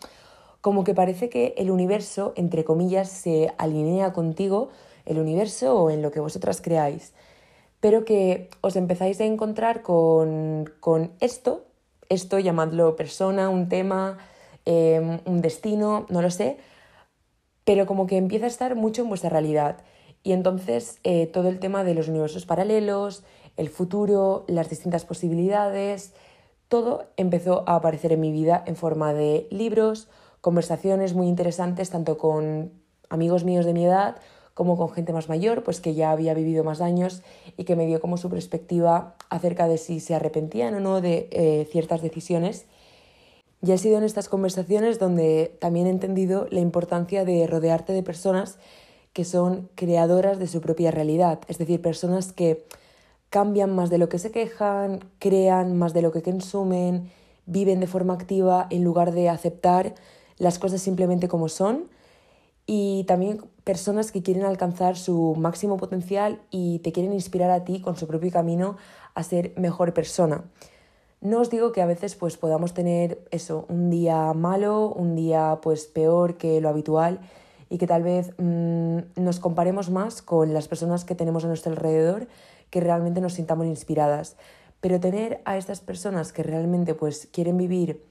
como 0.61 0.83
que 0.83 0.95
parece 0.95 1.29
que 1.29 1.53
el 1.57 1.69
universo, 1.69 2.33
entre 2.35 2.63
comillas, 2.63 3.09
se 3.09 3.53
alinea 3.57 4.13
contigo, 4.13 4.69
el 5.05 5.19
universo 5.19 5.79
o 5.79 5.89
en 5.91 6.01
lo 6.01 6.11
que 6.11 6.19
vosotras 6.19 6.61
creáis 6.61 7.13
pero 7.85 8.03
que 8.03 8.49
os 8.61 8.75
empezáis 8.77 9.21
a 9.21 9.25
encontrar 9.25 9.83
con, 9.83 10.65
esto, 11.19 11.67
esto 12.09 12.39
llamadlo 12.39 12.95
persona, 12.95 13.47
un 13.47 13.69
tema, 13.69 14.17
em, 14.65 15.19
un 15.23 15.39
destino, 15.41 16.07
no 16.09 16.23
lo 16.23 16.31
sé, 16.31 16.57
pero 17.63 17.85
como 17.85 18.07
que 18.07 18.17
empieza 18.17 18.45
a 18.45 18.49
estar 18.49 18.73
mucho 18.73 19.03
en 19.03 19.09
vuestra 19.09 19.29
realidad. 19.29 19.83
Y 20.23 20.31
entonces 20.31 20.97
eh, 21.03 21.27
todo 21.27 21.47
el 21.47 21.59
tema 21.59 21.83
de 21.83 21.93
los 21.93 22.07
universos 22.07 22.47
paralelos, 22.47 23.23
el 23.55 23.69
futuro, 23.69 24.45
las 24.47 24.67
distintas 24.67 25.05
posibilidades, 25.05 26.15
todo 26.69 27.05
empezó 27.17 27.65
a 27.67 27.75
aparecer 27.75 28.13
en 28.13 28.21
mi 28.21 28.31
vida 28.31 28.63
en 28.65 28.77
forma 28.77 29.13
de 29.13 29.45
libros, 29.51 30.07
conversaciones 30.41 31.13
muy 31.13 31.27
interesantes, 31.27 31.91
tanto 31.91 32.17
con 32.17 32.71
amigos 33.11 33.43
míos 33.43 33.63
de 33.63 33.73
mi 33.73 33.85
edad 33.85 34.15
como 34.55 34.77
con 34.77 34.89
gente 34.89 35.13
más 35.13 35.29
mayor, 35.29 35.63
pues 35.63 35.81
que 35.81 35.93
ya 35.93 36.11
había 36.11 36.33
vivido 36.33 36.63
más 36.63 36.79
años 36.79 37.21
y 37.57 37.65
que 37.65 37.75
me 37.75 37.85
dio 37.85 37.99
como 37.99 38.15
su 38.17 38.29
perspectiva 38.29 39.15
acerca 39.29 39.67
de 39.67 39.77
si 39.77 39.99
se 39.99 40.15
arrepentían 40.15 40.73
o 40.75 40.79
no 40.79 41.01
de 41.01 41.27
eh, 41.31 41.67
ciertas 41.71 42.01
decisiones. 42.01 42.65
Y 43.61 43.73
ha 43.73 43.77
sido 43.77 43.97
en 43.97 44.05
estas 44.05 44.29
conversaciones 44.29 44.97
donde 44.97 45.57
también 45.59 45.87
he 45.87 45.89
entendido 45.89 46.47
la 46.51 46.61
importancia 46.61 47.25
de 47.25 47.45
rodearte 47.47 47.91
de 47.91 48.01
personas 48.01 48.57
que 49.11 49.25
son 49.25 49.69
creadoras 49.75 50.39
de 50.39 50.47
su 50.47 50.61
propia 50.61 50.89
realidad, 50.89 51.39
es 51.47 51.57
decir, 51.57 51.81
personas 51.81 52.31
que 52.31 52.65
cambian 53.29 53.75
más 53.75 53.89
de 53.89 53.97
lo 53.97 54.07
que 54.07 54.19
se 54.19 54.31
quejan, 54.31 55.03
crean 55.19 55.77
más 55.77 55.93
de 55.93 56.01
lo 56.01 56.13
que 56.13 56.21
consumen, 56.21 57.11
viven 57.45 57.81
de 57.81 57.87
forma 57.87 58.13
activa 58.13 58.67
en 58.69 58.85
lugar 58.85 59.11
de 59.11 59.27
aceptar 59.27 59.95
las 60.37 60.59
cosas 60.59 60.81
simplemente 60.81 61.27
como 61.27 61.49
son 61.49 61.89
y 62.65 63.03
también 63.05 63.41
personas 63.63 64.11
que 64.11 64.23
quieren 64.23 64.43
alcanzar 64.43 64.97
su 64.97 65.35
máximo 65.37 65.77
potencial 65.77 66.41
y 66.51 66.79
te 66.79 66.91
quieren 66.91 67.13
inspirar 67.13 67.51
a 67.51 67.63
ti 67.63 67.81
con 67.81 67.97
su 67.97 68.07
propio 68.07 68.31
camino 68.31 68.77
a 69.13 69.23
ser 69.23 69.53
mejor 69.57 69.93
persona. 69.93 70.43
No 71.21 71.39
os 71.39 71.49
digo 71.49 71.71
que 71.71 71.81
a 71.81 71.85
veces 71.85 72.15
pues 72.15 72.37
podamos 72.37 72.73
tener 72.73 73.25
eso, 73.31 73.65
un 73.69 73.89
día 73.89 74.33
malo, 74.33 74.89
un 74.89 75.15
día 75.15 75.59
pues 75.61 75.85
peor 75.85 76.37
que 76.37 76.61
lo 76.61 76.69
habitual 76.69 77.19
y 77.69 77.77
que 77.77 77.87
tal 77.87 78.03
vez 78.03 78.33
mm, 78.37 78.99
nos 79.15 79.39
comparemos 79.39 79.89
más 79.89 80.21
con 80.21 80.53
las 80.53 80.67
personas 80.67 81.05
que 81.05 81.15
tenemos 81.15 81.43
a 81.43 81.47
nuestro 81.47 81.71
alrededor 81.71 82.27
que 82.69 82.79
realmente 82.79 83.21
nos 83.21 83.33
sintamos 83.33 83.65
inspiradas. 83.65 84.37
Pero 84.81 84.99
tener 84.99 85.41
a 85.45 85.57
estas 85.57 85.79
personas 85.79 86.31
que 86.31 86.43
realmente 86.43 86.93
pues 86.93 87.27
quieren 87.31 87.57
vivir 87.57 88.03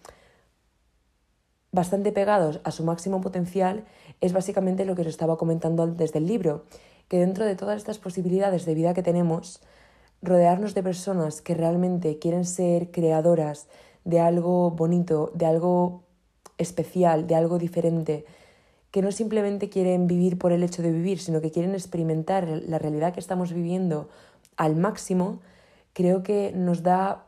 bastante 1.75 2.13
pegados 2.13 2.61
a 2.65 2.71
su 2.71 2.85
máximo 2.85 3.21
potencial 3.21 3.85
es 4.21 4.33
básicamente 4.33 4.85
lo 4.85 4.95
que 4.95 5.03
os 5.03 5.09
estaba 5.09 5.37
comentando 5.37 5.83
antes 5.83 6.13
del 6.13 6.27
libro, 6.27 6.65
que 7.09 7.19
dentro 7.19 7.45
de 7.45 7.57
todas 7.57 7.77
estas 7.77 7.99
posibilidades 7.99 8.65
de 8.65 8.75
vida 8.75 8.95
que 8.95 9.03
tenemos, 9.03 9.61
rodearnos 10.23 10.75
de 10.75 10.83
personas 10.83 11.43
que 11.43 11.55
realmente 11.55 12.19
quieren 12.19 12.45
ser 12.45 12.91
creadoras 12.91 13.69
de 14.05 14.21
algo 14.21 14.71
bonito, 14.71 15.31
de 15.35 15.47
algo 15.47 16.03
especial, 16.59 17.27
de 17.27 17.35
algo 17.35 17.59
diferente, 17.59 18.25
que 18.91 19.03
no 19.03 19.11
simplemente 19.13 19.69
quieren 19.69 20.07
vivir 20.07 20.39
por 20.39 20.53
el 20.53 20.63
hecho 20.63 20.83
de 20.83 20.93
vivir, 20.93 21.19
sino 21.19 21.41
que 21.41 21.51
quieren 21.51 21.75
experimentar 21.75 22.47
la 22.47 22.79
realidad 22.79 23.13
que 23.13 23.21
estamos 23.21 23.53
viviendo 23.53 24.09
al 24.57 24.77
máximo, 24.77 25.41
creo 25.93 26.23
que 26.23 26.53
nos 26.55 26.83
da 26.83 27.27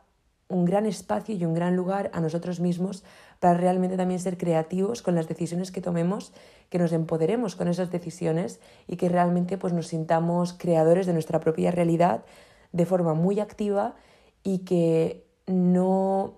un 0.49 0.63
gran 0.63 0.85
espacio 0.85 1.35
y 1.35 1.43
un 1.43 1.53
gran 1.53 1.75
lugar 1.75 2.09
a 2.13 2.21
nosotros 2.21 2.59
mismos 2.61 3.03
para 3.39 3.55
realmente 3.55 3.97
también 3.97 4.19
ser 4.19 4.37
creativos 4.37 5.01
con 5.01 5.13
las 5.15 5.27
decisiones 5.27 5.71
que 5.71 5.81
tomemos, 5.81 6.31
que 6.69 6.79
nos 6.79 6.91
empoderemos 6.91 7.55
con 7.55 7.67
esas 7.67 7.91
decisiones 7.91 8.59
y 8.87 8.97
que 8.97 9.09
realmente 9.09 9.57
pues, 9.57 9.73
nos 9.73 9.87
sintamos 9.87 10.53
creadores 10.53 11.05
de 11.05 11.13
nuestra 11.13 11.39
propia 11.39 11.71
realidad 11.71 12.23
de 12.71 12.85
forma 12.85 13.13
muy 13.13 13.39
activa 13.39 13.95
y 14.43 14.59
que 14.59 15.25
no 15.45 16.35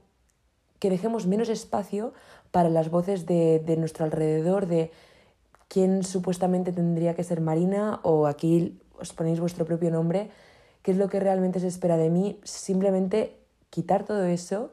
que 0.79 0.89
dejemos 0.89 1.27
menos 1.27 1.49
espacio 1.49 2.13
para 2.51 2.69
las 2.69 2.89
voces 2.89 3.25
de, 3.25 3.59
de 3.59 3.75
nuestro 3.75 4.05
alrededor, 4.05 4.65
de 4.65 4.91
quién 5.67 6.03
supuestamente 6.03 6.71
tendría 6.71 7.15
que 7.15 7.23
ser 7.23 7.41
Marina 7.41 7.99
o 8.03 8.27
aquí 8.27 8.79
os 8.97 9.13
ponéis 9.13 9.39
vuestro 9.39 9.65
propio 9.65 9.91
nombre, 9.91 10.29
qué 10.81 10.91
es 10.91 10.97
lo 10.97 11.09
que 11.09 11.19
realmente 11.19 11.59
se 11.59 11.67
espera 11.67 11.97
de 11.97 12.09
mí, 12.09 12.39
simplemente 12.43 13.35
quitar 13.69 14.05
todo 14.05 14.23
eso 14.25 14.71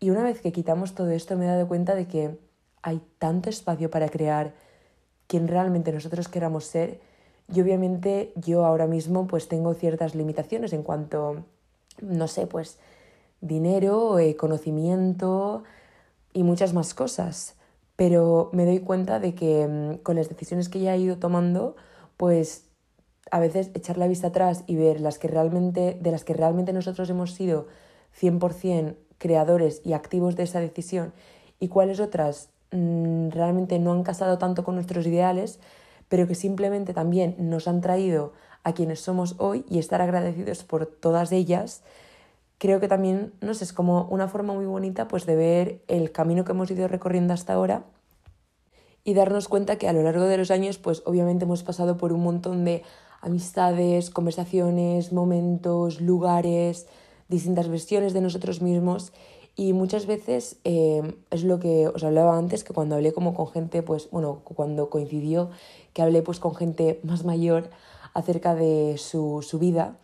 y 0.00 0.10
una 0.10 0.22
vez 0.22 0.40
que 0.40 0.52
quitamos 0.52 0.94
todo 0.94 1.10
esto 1.10 1.36
me 1.36 1.46
he 1.46 1.48
dado 1.48 1.66
cuenta 1.66 1.94
de 1.94 2.06
que 2.06 2.38
hay 2.84 3.00
tanto 3.18 3.48
espacio 3.48 3.90
para 3.90 4.10
crear 4.10 4.52
quien 5.26 5.48
realmente 5.48 5.90
nosotros 5.90 6.28
queramos 6.28 6.66
ser 6.66 7.00
y 7.52 7.62
obviamente 7.62 8.34
yo 8.36 8.66
ahora 8.66 8.86
mismo 8.86 9.26
pues 9.26 9.48
tengo 9.48 9.72
ciertas 9.72 10.14
limitaciones 10.14 10.74
en 10.74 10.82
cuanto, 10.82 11.44
no 12.02 12.28
sé, 12.28 12.46
pues 12.46 12.78
dinero, 13.40 14.18
eh, 14.18 14.36
conocimiento 14.36 15.64
y 16.34 16.42
muchas 16.42 16.74
más 16.74 16.92
cosas. 16.92 17.54
Pero 17.96 18.50
me 18.52 18.66
doy 18.66 18.80
cuenta 18.80 19.18
de 19.18 19.34
que 19.34 19.66
mm, 19.66 20.02
con 20.02 20.16
las 20.16 20.28
decisiones 20.28 20.68
que 20.68 20.80
ya 20.80 20.94
he 20.94 20.98
ido 20.98 21.16
tomando, 21.16 21.76
pues 22.18 22.66
a 23.30 23.40
veces 23.40 23.70
echar 23.72 23.96
la 23.96 24.08
vista 24.08 24.26
atrás 24.26 24.62
y 24.66 24.76
ver 24.76 25.00
las 25.00 25.18
que 25.18 25.28
realmente, 25.28 25.98
de 25.98 26.10
las 26.10 26.22
que 26.24 26.34
realmente 26.34 26.74
nosotros 26.74 27.08
hemos 27.08 27.32
sido 27.32 27.66
100% 28.20 28.96
creadores 29.16 29.80
y 29.84 29.94
activos 29.94 30.36
de 30.36 30.42
esa 30.42 30.60
decisión 30.60 31.14
y 31.58 31.68
cuáles 31.68 31.98
otras 31.98 32.50
mm, 32.74 33.30
realmente 33.30 33.78
no 33.78 33.92
han 33.92 34.02
casado 34.02 34.36
tanto 34.36 34.64
con 34.64 34.74
nuestros 34.74 35.06
ideales, 35.06 35.60
pero 36.08 36.26
que 36.26 36.34
simplemente 36.34 36.92
también 36.92 37.36
nos 37.38 37.66
han 37.68 37.80
traído 37.80 38.32
a 38.64 38.74
quienes 38.74 39.00
somos 39.00 39.36
hoy 39.38 39.64
y 39.68 39.78
estar 39.78 40.02
agradecidos 40.02 40.64
por 40.64 40.86
todas 40.86 41.32
ellas, 41.32 41.82
creo 42.58 42.80
que 42.80 42.88
también, 42.88 43.32
no 43.40 43.54
sé, 43.54 43.64
es 43.64 43.72
como 43.72 44.04
una 44.10 44.28
forma 44.28 44.54
muy 44.54 44.66
bonita 44.66 45.08
pues 45.08 45.26
de 45.26 45.36
ver 45.36 45.82
el 45.88 46.12
camino 46.12 46.44
que 46.44 46.52
hemos 46.52 46.70
ido 46.70 46.88
recorriendo 46.88 47.34
hasta 47.34 47.52
ahora 47.52 47.84
y 49.04 49.14
darnos 49.14 49.48
cuenta 49.48 49.76
que 49.76 49.88
a 49.88 49.92
lo 49.92 50.02
largo 50.02 50.24
de 50.24 50.38
los 50.38 50.50
años 50.50 50.78
pues 50.78 51.02
obviamente 51.04 51.44
hemos 51.44 51.62
pasado 51.62 51.98
por 51.98 52.12
un 52.12 52.22
montón 52.22 52.64
de 52.64 52.82
amistades, 53.20 54.10
conversaciones, 54.10 55.12
momentos, 55.12 56.00
lugares, 56.00 56.86
distintas 57.28 57.68
versiones 57.68 58.14
de 58.14 58.20
nosotros 58.22 58.62
mismos 58.62 59.12
y 59.56 59.72
muchas 59.72 60.06
veces 60.06 60.56
eh, 60.64 61.14
es 61.30 61.44
lo 61.44 61.60
que 61.60 61.88
os 61.88 62.02
hablaba 62.02 62.36
antes, 62.36 62.64
que 62.64 62.72
cuando 62.72 62.96
hablé 62.96 63.12
como 63.12 63.34
con 63.34 63.48
gente, 63.48 63.82
pues 63.82 64.10
bueno, 64.10 64.40
cuando 64.44 64.90
coincidió 64.90 65.50
que 65.92 66.02
hablé 66.02 66.22
pues 66.22 66.40
con 66.40 66.54
gente 66.54 67.00
más 67.04 67.24
mayor 67.24 67.70
acerca 68.14 68.54
de 68.54 68.96
su, 68.98 69.44
su 69.46 69.58
vida, 69.58 69.96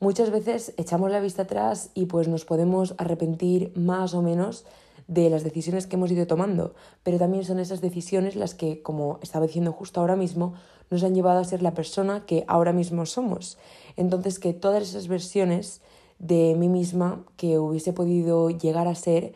muchas 0.00 0.30
veces 0.30 0.74
echamos 0.76 1.10
la 1.10 1.20
vista 1.20 1.42
atrás 1.42 1.90
y 1.94 2.06
pues 2.06 2.28
nos 2.28 2.44
podemos 2.44 2.94
arrepentir 2.98 3.72
más 3.74 4.14
o 4.14 4.22
menos 4.22 4.64
de 5.06 5.30
las 5.30 5.42
decisiones 5.42 5.86
que 5.86 5.96
hemos 5.96 6.10
ido 6.10 6.26
tomando, 6.26 6.74
pero 7.02 7.18
también 7.18 7.44
son 7.44 7.58
esas 7.58 7.80
decisiones 7.80 8.36
las 8.36 8.54
que, 8.54 8.82
como 8.82 9.18
estaba 9.22 9.46
diciendo 9.46 9.72
justo 9.72 10.00
ahora 10.00 10.16
mismo, 10.16 10.52
nos 10.90 11.02
han 11.02 11.14
llevado 11.14 11.40
a 11.40 11.44
ser 11.44 11.62
la 11.62 11.72
persona 11.72 12.26
que 12.26 12.44
ahora 12.46 12.74
mismo 12.74 13.06
somos. 13.06 13.56
Entonces, 13.96 14.38
que 14.38 14.52
todas 14.52 14.82
esas 14.82 15.08
versiones 15.08 15.80
de 16.18 16.54
mí 16.56 16.68
misma 16.68 17.24
que 17.36 17.58
hubiese 17.58 17.92
podido 17.92 18.50
llegar 18.50 18.88
a 18.88 18.94
ser 18.94 19.34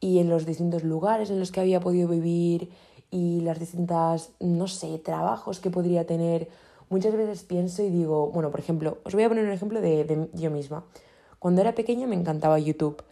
y 0.00 0.18
en 0.18 0.28
los 0.28 0.46
distintos 0.46 0.84
lugares 0.84 1.30
en 1.30 1.38
los 1.38 1.52
que 1.52 1.60
había 1.60 1.80
podido 1.80 2.08
vivir 2.08 2.70
y 3.10 3.40
las 3.40 3.58
distintas, 3.58 4.30
no 4.40 4.66
sé, 4.66 4.98
trabajos 4.98 5.60
que 5.60 5.70
podría 5.70 6.06
tener. 6.06 6.48
Muchas 6.90 7.14
veces 7.14 7.44
pienso 7.44 7.82
y 7.82 7.90
digo, 7.90 8.28
bueno, 8.30 8.50
por 8.50 8.60
ejemplo, 8.60 8.98
os 9.04 9.14
voy 9.14 9.22
a 9.22 9.28
poner 9.28 9.44
un 9.44 9.52
ejemplo 9.52 9.80
de, 9.80 10.04
de 10.04 10.28
yo 10.34 10.50
misma. 10.50 10.84
Cuando 11.38 11.60
era 11.60 11.74
pequeña 11.74 12.06
me 12.06 12.16
encantaba 12.16 12.58
YouTube. 12.58 13.02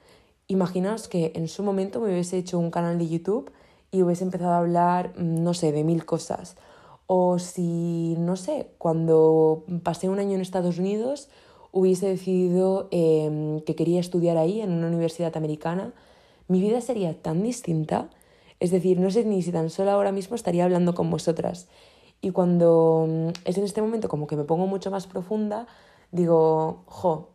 Imaginaos 0.49 1.09
que 1.09 1.33
en 1.35 1.49
su 1.49 1.63
momento 1.63 2.01
me 2.01 2.11
hubiese 2.13 2.37
hecho 2.37 2.59
un 2.59 2.71
canal 2.71 2.99
de 2.99 3.09
YouTube 3.09 3.51
y 3.91 4.03
hubiese 4.03 4.25
empezado 4.25 4.53
a 4.53 4.59
hablar, 4.59 5.13
no 5.17 5.55
sé, 5.55 5.71
de 5.71 5.85
mil 5.85 6.05
cosas. 6.05 6.57
O 7.07 7.39
si, 7.39 8.17
no 8.19 8.37
sé, 8.37 8.71
cuando 8.79 9.65
pasé 9.83 10.09
un 10.09 10.19
año 10.19 10.35
en 10.35 10.41
Estados 10.41 10.79
Unidos 10.79 11.29
hubiese 11.73 12.07
decidido 12.07 12.89
em, 12.93 13.61
que 13.63 13.75
quería 13.75 14.01
estudiar 14.01 14.37
ahí, 14.37 14.61
en 14.61 14.73
una 14.73 14.89
universidad 14.89 15.37
americana, 15.37 15.93
mi 16.49 16.61
vida 16.61 16.81
sería 16.81 17.21
tan 17.21 17.43
distinta. 17.43 18.11
Es 18.61 18.71
decir, 18.71 19.01
no 19.01 19.11
sé 19.11 19.25
ni 19.25 19.43
si 19.43 19.51
tan 19.53 19.71
solo 19.71 19.91
ahora 19.91 20.13
mismo 20.13 20.37
estaría 20.37 20.65
hablando 20.65 20.95
con 20.95 21.11
vosotras. 21.11 21.69
Y 22.21 22.31
cuando 22.31 23.07
mm, 23.09 23.29
es 23.47 23.59
en 23.59 23.65
este 23.65 23.83
momento 23.83 24.09
como 24.09 24.27
que 24.27 24.37
me 24.37 24.45
pongo 24.45 24.67
mucho 24.67 24.91
más 24.91 25.07
profunda, 25.07 25.67
digo, 26.13 26.85
jo, 26.87 27.31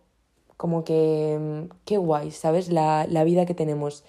como 0.55 0.83
que 0.83 1.37
mm, 1.39 1.75
qué 1.85 1.97
guay, 1.97 2.31
¿sabes? 2.31 2.69
La, 2.71 3.07
la 3.09 3.23
vida 3.23 3.45
que 3.45 3.55
tenemos. 3.55 4.03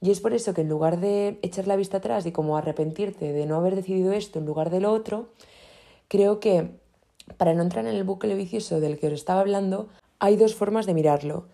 Y 0.00 0.10
es 0.10 0.20
por 0.20 0.34
eso 0.34 0.54
que 0.54 0.62
en 0.62 0.68
lugar 0.68 1.00
de 1.00 1.38
echar 1.42 1.66
la 1.66 1.76
vista 1.76 1.98
atrás 1.98 2.26
y 2.26 2.32
como 2.32 2.56
arrepentirte 2.56 3.32
de 3.32 3.46
no 3.46 3.56
haber 3.56 3.74
decidido 3.74 4.12
esto 4.12 4.38
en 4.38 4.46
lugar 4.46 4.70
de 4.70 4.80
lo 4.80 4.92
otro, 4.92 5.30
creo 6.08 6.40
que 6.40 6.83
para 7.36 7.54
no 7.54 7.62
entrar 7.62 7.86
en 7.86 7.94
el 7.94 8.04
bucle 8.04 8.34
vicioso 8.34 8.80
del 8.80 8.98
que 8.98 9.08
os 9.08 9.12
estaba 9.12 9.40
hablando, 9.40 9.88
hay 10.18 10.36
dos 10.36 10.54
formas 10.54 10.86
de 10.86 10.94
mirarlo. 10.94 11.44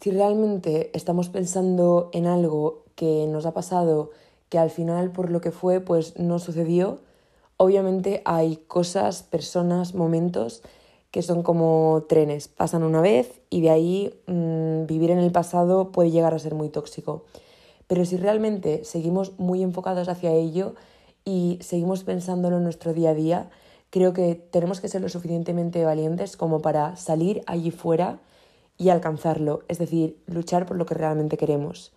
Si 0.00 0.10
realmente 0.10 0.90
estamos 0.94 1.28
pensando 1.28 2.10
en 2.12 2.26
algo 2.26 2.84
que 2.94 3.26
nos 3.26 3.46
ha 3.46 3.52
pasado, 3.52 4.10
que 4.48 4.58
al 4.58 4.70
final 4.70 5.10
por 5.12 5.30
lo 5.30 5.40
que 5.40 5.50
fue 5.50 5.80
pues 5.80 6.18
no 6.18 6.38
sucedió, 6.38 7.00
obviamente 7.56 8.22
hay 8.24 8.56
cosas, 8.56 9.22
personas, 9.22 9.94
momentos 9.94 10.62
que 11.10 11.22
son 11.22 11.42
como 11.42 12.04
trenes, 12.08 12.48
pasan 12.48 12.84
una 12.84 13.00
vez 13.00 13.40
y 13.50 13.62
de 13.62 13.70
ahí 13.70 14.14
mm, 14.26 14.86
vivir 14.86 15.10
en 15.10 15.18
el 15.18 15.32
pasado 15.32 15.90
puede 15.90 16.10
llegar 16.10 16.34
a 16.34 16.38
ser 16.38 16.54
muy 16.54 16.68
tóxico. 16.68 17.24
Pero 17.86 18.04
si 18.04 18.16
realmente 18.16 18.84
seguimos 18.84 19.38
muy 19.38 19.62
enfocados 19.62 20.08
hacia 20.08 20.30
ello 20.32 20.74
y 21.24 21.58
seguimos 21.60 22.04
pensándolo 22.04 22.58
en 22.58 22.64
nuestro 22.64 22.94
día 22.94 23.10
a 23.10 23.14
día, 23.14 23.50
creo 23.90 24.12
que 24.12 24.34
tenemos 24.34 24.80
que 24.80 24.88
ser 24.88 25.02
lo 25.02 25.08
suficientemente 25.08 25.84
valientes 25.84 26.36
como 26.36 26.62
para 26.62 26.96
salir 26.96 27.42
allí 27.46 27.70
fuera 27.70 28.20
y 28.78 28.88
alcanzarlo, 28.88 29.62
es 29.68 29.78
decir, 29.78 30.22
luchar 30.26 30.64
por 30.64 30.76
lo 30.76 30.86
que 30.86 30.94
realmente 30.94 31.36
queremos. 31.36 31.92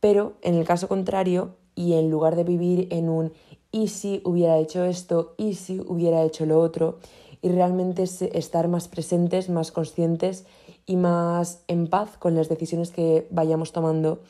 Pero 0.00 0.34
en 0.42 0.54
el 0.54 0.66
caso 0.66 0.86
contrario, 0.88 1.56
y 1.74 1.94
en 1.94 2.10
lugar 2.10 2.36
de 2.36 2.44
vivir 2.44 2.88
en 2.90 3.08
un 3.08 3.32
y 3.72 3.88
si 3.88 4.20
hubiera 4.24 4.58
hecho 4.58 4.84
esto, 4.84 5.34
y 5.36 5.54
si 5.54 5.80
hubiera 5.80 6.22
hecho 6.22 6.46
lo 6.46 6.60
otro, 6.60 6.98
y 7.42 7.48
realmente 7.48 8.04
estar 8.04 8.68
más 8.68 8.86
presentes, 8.86 9.48
más 9.50 9.72
conscientes 9.72 10.46
y 10.86 10.96
más 10.96 11.64
en 11.66 11.88
paz 11.88 12.16
con 12.16 12.36
las 12.36 12.48
decisiones 12.48 12.90
que 12.90 13.26
vayamos 13.30 13.72
tomando, 13.72 14.20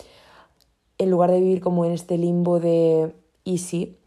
en 0.97 1.11
lugar 1.11 1.31
de 1.31 1.41
vivir 1.41 1.61
como 1.61 1.85
en 1.85 1.93
este 1.93 2.17
limbo 2.17 2.59
de 2.59 3.15
y 3.45 3.59
si, 3.59 3.99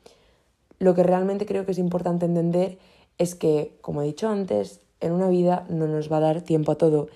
lo 0.80 0.96
que 0.96 1.04
realmente 1.04 1.46
creo 1.46 1.66
que 1.66 1.72
es 1.72 1.80
importante 1.80 2.26
entender 2.26 2.78
es 3.18 3.36
que, 3.36 3.78
como 3.82 4.02
he 4.02 4.06
dicho 4.06 4.30
antes, 4.30 4.82
en 5.00 5.12
una 5.12 5.30
vida 5.30 5.66
no 5.70 5.88
nos 5.88 6.12
va 6.12 6.18
a 6.18 6.22
dar 6.22 6.42
tiempo 6.42 6.72
a 6.72 6.78
todo 6.78 7.08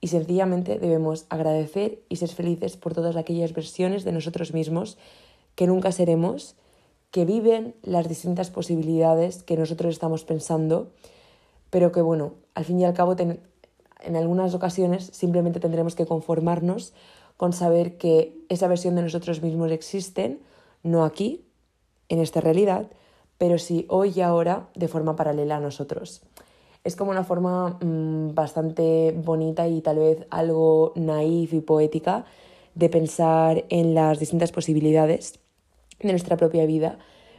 y 0.00 0.08
sencillamente 0.08 0.78
debemos 0.78 1.26
agradecer 1.28 2.02
y 2.08 2.16
ser 2.16 2.30
felices 2.30 2.76
por 2.76 2.94
todas 2.94 3.16
aquellas 3.16 3.52
versiones 3.52 4.04
de 4.04 4.12
nosotros 4.12 4.54
mismos 4.54 4.96
que 5.54 5.66
nunca 5.66 5.92
seremos, 5.92 6.56
que 7.10 7.24
viven 7.24 7.74
las 7.82 8.08
distintas 8.08 8.50
posibilidades 8.50 9.42
que 9.42 9.56
nosotros 9.56 9.92
estamos 9.92 10.24
pensando, 10.24 10.90
pero 11.68 11.92
que 11.92 12.00
bueno, 12.00 12.34
al 12.54 12.64
fin 12.64 12.80
y 12.80 12.84
al 12.84 12.94
cabo 12.94 13.14
en 13.18 14.16
algunas 14.16 14.54
ocasiones 14.54 15.10
simplemente 15.12 15.60
tendremos 15.60 15.94
que 15.94 16.06
conformarnos 16.06 16.94
con 17.36 17.52
saber 17.52 17.98
que 17.98 18.38
esa 18.48 18.68
versión 18.68 18.94
de 18.96 19.02
nosotros 19.02 19.42
mismos 19.42 19.70
existen, 19.70 20.40
no 20.82 21.04
aquí, 21.04 21.44
en 22.08 22.20
esta 22.20 22.40
realidad, 22.40 22.90
pero 23.40 23.56
sí 23.56 23.86
hoy 23.88 24.12
y 24.14 24.20
ahora 24.20 24.68
de 24.74 24.86
forma 24.86 25.16
paralela 25.16 25.56
a 25.56 25.60
nosotros. 25.60 26.20
Es 26.84 26.94
como 26.94 27.10
una 27.10 27.24
forma 27.24 27.78
mm, 27.80 28.34
bastante 28.34 29.14
bonita 29.16 29.66
y 29.66 29.80
tal 29.80 29.98
vez 29.98 30.26
algo 30.28 30.92
naif 30.94 31.54
y 31.54 31.62
poética 31.62 32.26
de 32.74 32.90
pensar 32.90 33.64
en 33.70 33.94
las 33.94 34.18
distintas 34.18 34.52
posibilidades 34.52 35.38
de 36.00 36.10
nuestra 36.10 36.36
propia 36.36 36.66
vida, 36.66 36.98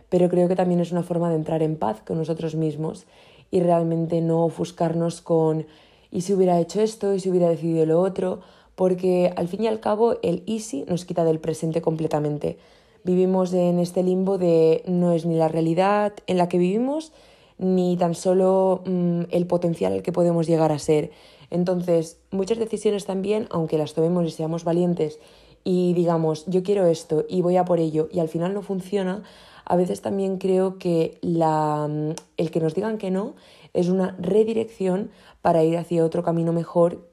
pero 0.09 0.27
creo 0.27 0.47
que 0.47 0.55
también 0.55 0.79
es 0.79 0.91
una 0.91 1.03
forma 1.03 1.29
de 1.29 1.35
entrar 1.35 1.61
en 1.61 1.75
paz 1.75 2.01
con 2.01 2.17
nosotros 2.17 2.55
mismos 2.55 3.05
y 3.51 3.59
realmente 3.59 4.21
no 4.21 4.43
ofuscarnos 4.43 5.21
con 5.21 5.67
y 6.09 6.21
si 6.21 6.33
hubiera 6.33 6.59
hecho 6.59 6.81
esto 6.81 7.13
y 7.13 7.19
si 7.19 7.29
hubiera 7.29 7.47
decidido 7.47 7.85
lo 7.85 8.01
otro, 8.01 8.41
porque 8.73 9.31
al 9.35 9.47
fin 9.47 9.65
y 9.65 9.67
al 9.67 9.79
cabo 9.79 10.17
el 10.23 10.41
easy 10.47 10.83
nos 10.87 11.05
quita 11.05 11.23
del 11.25 11.39
presente 11.39 11.79
completamente. 11.83 12.57
Vivimos 13.03 13.53
en 13.53 13.79
este 13.79 14.03
limbo 14.03 14.37
de 14.37 14.83
no 14.87 15.11
es 15.11 15.25
ni 15.25 15.35
la 15.35 15.47
realidad 15.47 16.13
en 16.27 16.37
la 16.37 16.47
que 16.47 16.57
vivimos, 16.57 17.11
ni 17.57 17.97
tan 17.97 18.15
solo 18.15 18.81
mm, 18.85 19.23
el 19.31 19.47
potencial 19.47 19.93
al 19.93 20.03
que 20.03 20.11
podemos 20.11 20.47
llegar 20.47 20.71
a 20.71 20.79
ser. 20.79 21.11
Entonces, 21.49 22.19
muchas 22.31 22.57
decisiones 22.57 23.05
también, 23.05 23.47
aunque 23.51 23.77
las 23.77 23.93
tomemos 23.93 24.25
y 24.25 24.31
seamos 24.31 24.63
valientes 24.63 25.19
y 25.63 25.93
digamos, 25.93 26.45
yo 26.47 26.63
quiero 26.63 26.85
esto 26.85 27.25
y 27.29 27.41
voy 27.41 27.57
a 27.57 27.65
por 27.65 27.79
ello 27.79 28.09
y 28.11 28.19
al 28.19 28.29
final 28.29 28.53
no 28.53 28.61
funciona, 28.61 29.23
a 29.65 29.75
veces 29.75 30.01
también 30.01 30.37
creo 30.37 30.77
que 30.77 31.17
la, 31.21 31.87
mm, 31.89 32.11
el 32.37 32.51
que 32.51 32.59
nos 32.59 32.73
digan 32.73 32.97
que 32.97 33.11
no 33.11 33.35
es 33.73 33.89
una 33.89 34.15
redirección 34.19 35.11
para 35.41 35.63
ir 35.63 35.77
hacia 35.77 36.05
otro 36.05 36.23
camino 36.23 36.53
mejor 36.53 37.07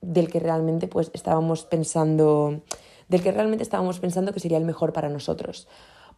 del 0.00 0.28
que 0.28 0.40
realmente 0.40 0.88
pues 0.88 1.10
estábamos 1.14 1.64
pensando 1.64 2.60
del 3.12 3.22
que 3.22 3.30
realmente 3.30 3.62
estábamos 3.62 4.00
pensando 4.00 4.32
que 4.32 4.40
sería 4.40 4.56
el 4.56 4.64
mejor 4.64 4.94
para 4.94 5.10
nosotros. 5.10 5.68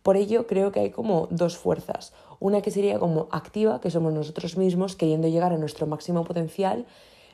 Por 0.05 0.17
ello 0.17 0.47
creo 0.47 0.71
que 0.71 0.79
hay 0.79 0.91
como 0.91 1.27
dos 1.31 1.59
fuerzas. 1.59 2.13
Una 2.39 2.63
que 2.63 2.71
sería 2.71 3.01
como 3.01 3.27
activa, 3.33 3.81
que 3.81 3.91
somos 3.91 4.13
nosotros 4.13 4.57
mismos 4.57 4.95
queriendo 4.95 5.27
llegar 5.27 5.53
a 5.53 5.59
nuestro 5.59 5.89
máximo 5.89 6.23
potencial. 6.25 6.87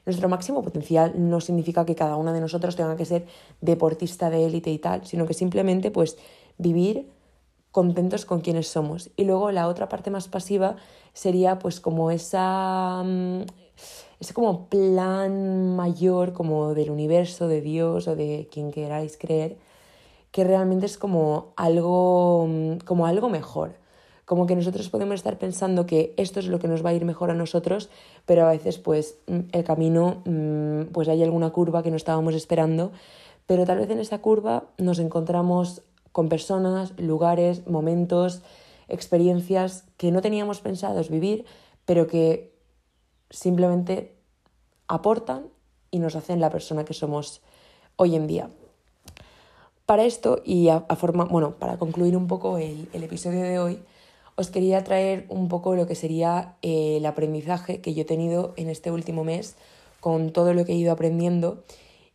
Nuestro 0.07 0.31
máximo 0.31 0.63
potencial 0.63 1.13
no 1.15 1.43
significa 1.43 1.85
que 1.85 1.95
cada 1.95 2.17
uno 2.17 2.33
de 2.33 2.41
nosotros 2.41 2.75
tenga 2.75 2.97
que 2.97 3.05
ser 3.05 3.27
deportista 3.61 4.31
de 4.31 4.47
élite 4.47 4.71
y 4.71 4.79
tal, 4.79 5.05
sino 5.05 5.27
que 5.27 5.35
simplemente 5.35 5.91
pues 5.91 6.17
vivir 6.57 7.11
contentos 7.71 8.25
con 8.25 8.41
quienes 8.41 8.69
somos. 8.69 9.11
Y 9.15 9.25
luego 9.25 9.53
la 9.53 9.69
otra 9.69 9.91
parte 9.91 10.11
más 10.11 10.29
pasiva 10.29 10.77
sería 11.13 11.59
pues 11.59 11.81
como 11.81 12.11
esa 12.11 13.03
mm, 13.05 13.43
ese 14.21 14.35
como 14.35 14.69
plan 14.69 15.75
mayor 15.77 16.33
como 16.33 16.75
del 16.75 16.91
universo, 16.91 17.49
de 17.49 17.61
Dios 17.61 18.07
o 18.07 18.17
de 18.17 18.49
quien 18.53 18.71
queráis 18.71 19.17
creer, 19.17 19.57
que 20.31 20.45
realmente 20.45 20.87
es 20.87 20.99
como 20.99 21.53
algo, 21.57 22.47
mm, 22.47 22.79
como 22.85 23.07
algo 23.07 23.29
mejor. 23.29 23.73
Como 24.27 24.47
que 24.47 24.55
nosotros 24.55 24.89
podemos 24.91 25.17
estar 25.17 25.39
pensando 25.39 25.87
que 25.87 26.15
esto 26.17 26.39
es 26.39 26.47
lo 26.47 26.61
que 26.61 26.69
nos 26.69 26.85
va 26.85 26.91
a 26.91 26.95
ir 26.95 27.05
mejor 27.05 27.31
a 27.31 27.35
nosotros, 27.35 27.91
pero 28.27 28.47
a 28.47 28.51
veces 28.51 28.79
pues 28.79 29.19
mm, 29.27 29.39
el 29.53 29.65
camino, 29.65 30.23
mm, 30.25 30.93
pues 30.93 31.09
hay 31.09 31.23
alguna 31.23 31.51
curva 31.51 31.83
que 31.83 31.91
no 31.91 31.97
estábamos 31.97 32.35
esperando, 32.35 32.93
pero 33.47 33.65
tal 33.65 33.79
vez 33.79 33.91
en 33.91 33.99
esa 33.99 34.19
curva 34.19 34.65
nos 34.79 34.99
encontramos 34.99 35.83
con 36.13 36.29
personas, 36.29 36.93
lugares, 36.99 37.67
momentos, 37.67 38.43
experiencias 38.89 39.85
que 39.97 40.11
no 40.13 40.21
teníamos 40.21 40.61
pensados 40.61 41.09
vivir, 41.09 41.45
pero 41.85 42.07
que 42.07 42.53
simplemente 43.31 44.17
aportan 44.89 45.49
y 45.91 45.99
nos 45.99 46.17
hacen 46.17 46.41
la 46.41 46.51
persona 46.51 46.85
que 46.85 46.95
somos 46.95 47.41
hoy 47.97 48.17
en 48.17 48.27
día. 48.27 48.51
Para 49.87 50.05
esto 50.05 50.41
y 50.45 50.69
a, 50.69 50.81
forma, 50.97 51.25
bueno, 51.25 51.57
para 51.57 51.79
concluir 51.79 52.17
un 52.17 52.27
poco 52.29 52.59
el, 52.59 52.89
episodio 52.93 53.43
de 53.43 53.59
hoy, 53.59 53.79
os 54.37 54.51
quería 54.51 54.85
traer 54.85 55.27
un 55.29 55.49
poco 55.49 55.75
lo 55.75 55.87
que 55.87 55.95
sería 55.95 56.57
eh, 56.63 56.99
el 56.99 57.07
aprendizaje 57.07 57.81
que 57.81 57.95
yo 57.95 58.03
he 58.03 58.05
tenido 58.05 58.55
en 58.57 58.69
este 58.69 58.91
último 58.91 59.25
mes 59.25 59.57
con 59.99 60.31
todo 60.31 60.55
lo 60.55 60.65
que 60.65 60.73
he 60.73 60.77
ido 60.77 60.93
aprendiendo 60.93 61.65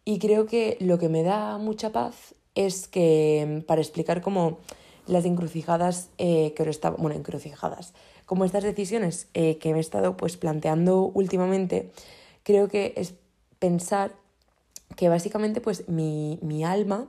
y 0.05 0.19
creo 0.19 0.45
que 0.45 0.77
lo 0.79 0.99
que 0.99 1.09
me 1.09 1.23
da 1.23 1.57
mucha 1.57 1.91
paz 1.91 2.35
es 2.53 2.87
que 2.87 3.63
para 3.67 3.81
explicar 3.81 4.21
cómo 4.21 4.59
las 5.07 5.25
encrucijadas 5.25 6.09
eh, 6.17 6.53
que 6.55 6.63
ahora 6.63 6.71
estaba, 6.71 6.95
bueno, 6.97 7.15
encrucijadas, 7.17 7.93
como 8.25 8.45
estas 8.45 8.63
decisiones 8.63 9.27
eh, 9.33 9.57
que 9.57 9.71
me 9.71 9.77
he 9.77 9.81
estado 9.81 10.17
pues 10.17 10.37
planteando 10.37 11.11
últimamente, 11.13 11.91
creo 12.43 12.67
que 12.67 12.93
es 12.97 13.13
pensar 13.59 14.13
que 14.95 15.09
básicamente 15.09 15.61
pues 15.61 15.87
mi, 15.89 16.39
mi 16.41 16.63
alma 16.63 17.07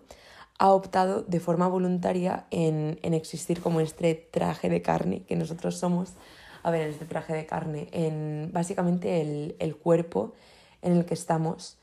ha 0.58 0.72
optado 0.72 1.22
de 1.22 1.40
forma 1.40 1.68
voluntaria 1.68 2.46
en, 2.50 2.98
en, 3.02 3.14
existir 3.14 3.60
como 3.60 3.80
este 3.80 4.14
traje 4.14 4.68
de 4.68 4.80
carne 4.80 5.22
que 5.24 5.36
nosotros 5.36 5.76
somos, 5.76 6.14
a 6.62 6.70
ver, 6.70 6.88
este 6.88 7.04
traje 7.04 7.34
de 7.34 7.46
carne, 7.46 7.88
en 7.92 8.50
básicamente 8.52 9.20
el, 9.20 9.56
el 9.58 9.76
cuerpo 9.76 10.32
en 10.80 10.96
el 10.96 11.04
que 11.04 11.14
estamos. 11.14 11.76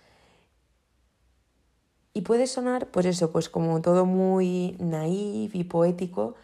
Y 2.13 2.22
puede 2.22 2.48
sonar, 2.48 2.88
pues 2.88 3.06
eso, 3.06 3.32
pues 3.32 3.50
como 3.50 3.82
todo 3.82 4.06
muy 4.06 4.76
naif 4.80 5.56
y 5.56 5.63
poético, 5.63 6.36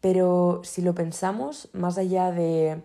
pero 0.00 0.60
si 0.64 0.82
lo 0.82 0.94
pensamos, 0.94 1.68
más 1.72 1.98
allá 1.98 2.30
de 2.30 2.82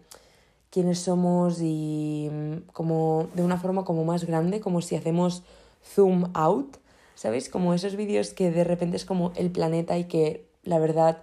quiénes 0.70 1.00
somos 1.00 1.60
y 1.62 2.32
como 2.74 3.28
de 3.36 3.44
una 3.44 3.58
forma 3.58 3.86
como 3.86 4.06
más 4.06 4.26
grande, 4.26 4.60
como 4.60 4.82
si 4.82 4.96
hacemos 4.96 5.44
zoom 5.84 6.32
out, 6.34 6.78
¿sabéis? 7.16 7.50
Como 7.50 7.74
esos 7.74 7.96
vídeos 7.96 8.34
que 8.34 8.50
de 8.50 8.64
repente 8.64 8.98
es 8.98 9.06
como 9.06 9.32
el 9.36 9.52
planeta 9.52 9.98
y 9.98 10.06
que 10.06 10.48
la 10.64 10.80
verdad, 10.80 11.22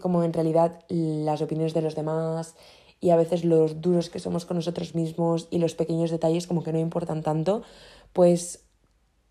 como 0.00 0.22
en 0.22 0.32
realidad 0.32 0.80
las 0.88 1.40
opiniones 1.40 1.72
de 1.72 1.82
los 1.82 1.94
demás 1.94 2.54
y 3.00 3.10
a 3.10 3.16
veces 3.16 3.44
los 3.44 3.80
duros 3.80 4.10
que 4.10 4.18
somos 4.18 4.44
con 4.44 4.56
nosotros 4.56 4.94
mismos 4.94 5.48
y 5.50 5.58
los 5.58 5.74
pequeños 5.74 6.10
detalles 6.10 6.46
como 6.46 6.62
que 6.62 6.72
no 6.72 6.78
importan 6.78 7.22
tanto, 7.22 7.62
pues 8.12 8.64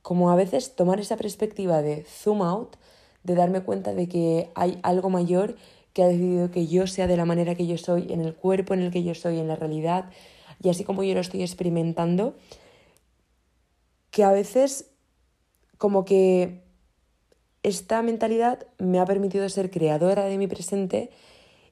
como 0.01 0.31
a 0.31 0.35
veces 0.35 0.75
tomar 0.75 0.99
esa 0.99 1.17
perspectiva 1.17 1.81
de 1.81 2.03
zoom 2.03 2.41
out, 2.41 2.75
de 3.23 3.35
darme 3.35 3.61
cuenta 3.61 3.93
de 3.93 4.09
que 4.09 4.51
hay 4.55 4.79
algo 4.83 5.09
mayor 5.09 5.55
que 5.93 6.03
ha 6.03 6.07
decidido 6.07 6.51
que 6.51 6.67
yo 6.67 6.87
sea 6.87 7.07
de 7.07 7.17
la 7.17 7.25
manera 7.25 7.55
que 7.55 7.67
yo 7.67 7.77
soy, 7.77 8.11
en 8.11 8.21
el 8.21 8.35
cuerpo 8.35 8.73
en 8.73 8.81
el 8.81 8.91
que 8.91 9.03
yo 9.03 9.15
soy, 9.15 9.39
en 9.39 9.47
la 9.47 9.55
realidad, 9.55 10.09
y 10.61 10.69
así 10.69 10.83
como 10.83 11.03
yo 11.03 11.13
lo 11.13 11.21
estoy 11.21 11.41
experimentando, 11.41 12.35
que 14.09 14.23
a 14.23 14.31
veces 14.31 14.91
como 15.77 16.05
que 16.05 16.63
esta 17.63 18.01
mentalidad 18.01 18.67
me 18.77 18.99
ha 18.99 19.05
permitido 19.05 19.47
ser 19.49 19.71
creadora 19.71 20.25
de 20.25 20.37
mi 20.37 20.47
presente 20.47 21.11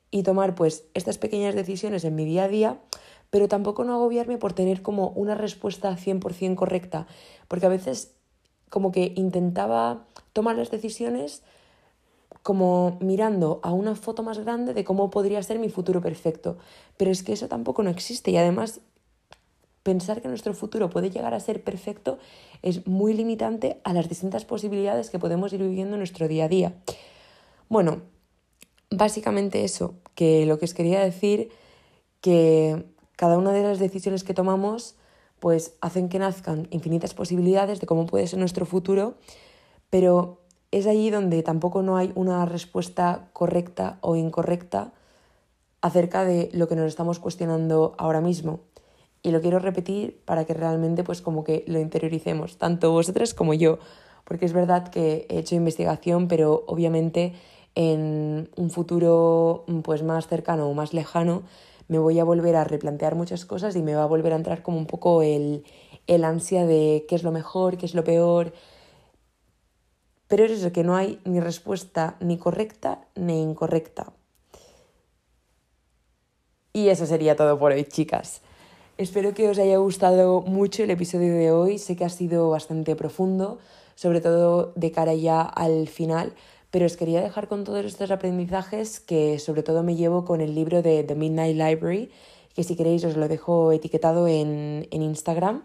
y 0.10 0.24
tomar 0.24 0.56
pues 0.56 0.86
estas 0.94 1.18
pequeñas 1.18 1.56
decisiones 1.56 2.04
en 2.04 2.16
mi 2.16 2.26
día 2.26 2.46
a 2.46 2.48
día, 2.48 2.82
pero 3.30 3.48
tampoco 3.48 3.84
no 3.84 3.94
agobiarme 3.94 4.38
por 4.38 4.54
tener 4.54 4.82
como 4.82 5.10
una 5.10 5.36
respuesta 5.36 5.96
100% 5.96 6.56
correcta, 6.56 7.08
porque 7.48 7.66
a 7.66 7.70
veces 7.70 8.16
como 8.70 8.92
que 8.92 9.14
intentaba 9.16 10.06
tomar 10.34 10.58
las 10.58 10.72
decisiones 10.72 11.44
como 12.43 12.97
mirando 13.01 13.60
a 13.63 13.71
una 13.71 13.95
foto 13.95 14.23
más 14.23 14.39
grande 14.39 14.73
de 14.73 14.84
cómo 14.84 15.10
podría 15.10 15.41
ser 15.43 15.60
mi 15.60 15.69
futuro 15.69 16.01
perfecto. 16.01 16.58
Pero 16.97 17.12
es 17.12 17.23
que 17.23 17.34
eso 17.34 17.47
tampoco 17.47 17.84
no 17.84 17.89
existe 17.89 18.32
y 18.32 18.38
además 18.38 18.82
pensar 19.84 20.21
que 20.21 20.27
nuestro 20.27 20.54
futuro 20.54 20.89
puede 20.89 21.10
llegar 21.10 21.34
a 21.34 21.39
ser 21.39 21.63
perfecto 21.63 22.19
es 22.62 22.86
muy 22.88 23.13
limitante 23.13 23.80
a 23.84 23.93
las 23.93 24.08
distintas 24.10 24.45
posibilidades 24.45 25.10
que 25.10 25.19
podemos 25.19 25.54
ir 25.54 25.62
viviendo 25.62 25.95
en 25.95 25.99
nuestro 25.99 26.27
día 26.27 26.45
a 26.45 26.49
día. 26.49 26.73
Bueno, 27.69 28.01
básicamente 28.89 29.63
eso, 29.63 29.95
que 30.13 30.45
lo 30.45 30.60
que 30.60 30.65
os 30.65 30.73
quería 30.73 30.99
decir, 30.99 31.49
que 32.21 32.86
cada 33.15 33.38
una 33.38 33.54
de 33.54 33.63
las 33.63 33.80
decisiones 33.80 34.23
que 34.23 34.34
tomamos 34.34 34.95
pues 35.39 35.75
hacen 35.82 36.08
que 36.08 36.19
nazcan 36.19 36.67
infinitas 36.69 37.15
posibilidades 37.15 37.80
de 37.80 37.88
cómo 37.88 38.06
puede 38.06 38.27
ser 38.27 38.38
nuestro 38.38 38.67
futuro, 38.67 39.15
pero 39.89 40.40
es 40.72 40.88
allí 40.88 41.10
donde 41.10 41.44
tampoco 41.44 41.84
no 41.84 41.98
hay 41.98 42.12
una 42.16 42.46
respuesta 42.46 43.30
correcta 43.34 43.98
o 44.02 44.16
incorrecta 44.16 44.94
acerca 45.82 46.26
de 46.26 46.50
lo 46.54 46.68
que 46.68 46.76
nos 46.76 46.88
estamos 46.88 47.20
cuestionando 47.20 47.94
ahora 47.98 48.22
mismo. 48.22 48.62
Y 49.24 49.32
lo 49.32 49.42
quiero 49.42 49.60
repetir 49.60 50.22
para 50.26 50.46
que 50.46 50.54
realmente 50.54 51.04
pues 51.04 51.22
como 51.22 51.44
que 51.44 51.64
lo 51.68 51.80
interioricemos, 51.80 52.58
tanto 52.58 52.92
vosotras 52.92 53.34
como 53.34 53.54
yo, 53.54 53.80
porque 54.24 54.46
es 54.46 54.54
verdad 54.54 54.88
que 54.88 55.28
he 55.30 55.40
hecho 55.40 55.56
investigación, 55.56 56.28
pero 56.28 56.64
obviamente 56.68 57.34
en 57.76 58.50
un 58.56 58.70
futuro 58.70 59.66
pues 59.84 60.04
más 60.04 60.28
cercano 60.28 60.68
o 60.68 60.74
más 60.74 60.94
lejano 60.94 61.44
me 61.88 62.00
voy 62.00 62.20
a 62.20 62.24
volver 62.24 62.56
a 62.56 62.64
replantear 62.64 63.16
muchas 63.16 63.46
cosas 63.46 63.76
y 63.76 63.82
me 63.82 63.96
va 63.96 64.04
a 64.04 64.08
volver 64.08 64.34
a 64.34 64.38
entrar 64.38 64.62
como 64.62 64.78
un 64.78 64.86
poco 64.86 65.22
el, 65.22 65.66
el 66.08 66.24
ansia 66.24 66.66
de 66.66 67.06
qué 67.08 67.16
es 67.16 67.24
lo 67.24 67.32
mejor, 67.32 67.78
qué 67.78 67.86
es 67.86 67.94
lo 67.94 68.04
peor, 68.04 68.54
pero 70.32 70.46
es 70.46 70.52
eso, 70.52 70.72
que 70.72 70.86
no 70.86 70.96
hay 70.96 71.20
ni 71.26 71.41
respuesta 71.41 72.15
ni 72.22 72.38
correcta 72.38 73.02
ni 73.15 73.41
incorrecta. 73.41 74.13
Y 76.72 76.88
eso 76.88 77.06
sería 77.06 77.36
todo 77.36 77.60
por 77.60 77.74
hoy, 77.74 77.84
chicas. 77.84 78.39
Espero 78.98 79.34
que 79.34 79.50
os 79.50 79.60
haya 79.60 79.76
gustado 79.76 80.39
mucho 80.39 80.84
el 80.84 80.89
episodio 80.89 81.34
de 81.34 81.52
hoy. 81.52 81.80
Sé 81.80 81.98
que 81.98 82.06
ha 82.06 82.10
sido 82.10 82.50
bastante 82.50 82.96
profundo, 82.96 83.60
sobre 83.96 84.22
todo 84.22 84.72
de 84.78 84.91
cara 84.94 85.15
ya 85.15 85.41
al 85.41 85.89
final, 85.89 86.32
pero 86.70 86.86
os 86.86 86.96
quería 86.96 87.20
dejar 87.20 87.50
con 87.50 87.65
todos 87.65 87.84
estos 87.84 88.10
aprendizajes 88.10 89.02
que 89.02 89.38
sobre 89.38 89.63
todo 89.63 89.84
me 89.84 89.98
llevo 89.98 90.24
con 90.24 90.39
el 90.39 90.56
libro 90.56 90.82
de 90.82 91.04
The 91.04 91.15
Midnight 91.15 91.58
Library, 91.58 92.10
que 92.56 92.63
si 92.63 92.78
queréis 92.78 93.04
os 93.04 93.17
lo 93.17 93.28
dejo 93.28 93.74
etiquetado 93.74 94.30
en, 94.30 94.88
en 94.91 95.02
Instagram 95.02 95.63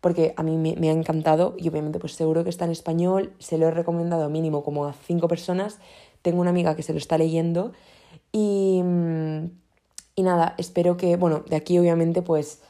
porque 0.00 0.34
a 0.36 0.42
mí 0.42 0.56
me, 0.56 0.88
ha 0.88 0.92
encantado 0.92 1.54
y 1.58 1.68
obviamente 1.68 1.98
pues 1.98 2.12
seguro 2.12 2.44
que 2.44 2.50
está 2.50 2.64
en 2.64 2.70
español, 2.70 3.32
se 3.38 3.58
lo 3.58 3.66
he 3.66 3.70
recomendado 3.70 4.28
mínimo 4.30 4.62
como 4.62 4.86
a 4.86 4.92
cinco 4.92 5.28
personas, 5.28 5.78
tengo 6.22 6.40
una 6.40 6.50
amiga 6.50 6.76
que 6.76 6.82
se 6.82 6.92
lo 6.92 6.98
está 6.98 7.18
leyendo 7.18 7.72
y, 8.32 8.80
y 10.14 10.22
nada, 10.22 10.54
espero 10.58 10.96
que, 10.96 11.16
bueno, 11.16 11.42
de 11.48 11.56
aquí 11.56 11.78
obviamente 11.78 12.22
pues 12.22 12.60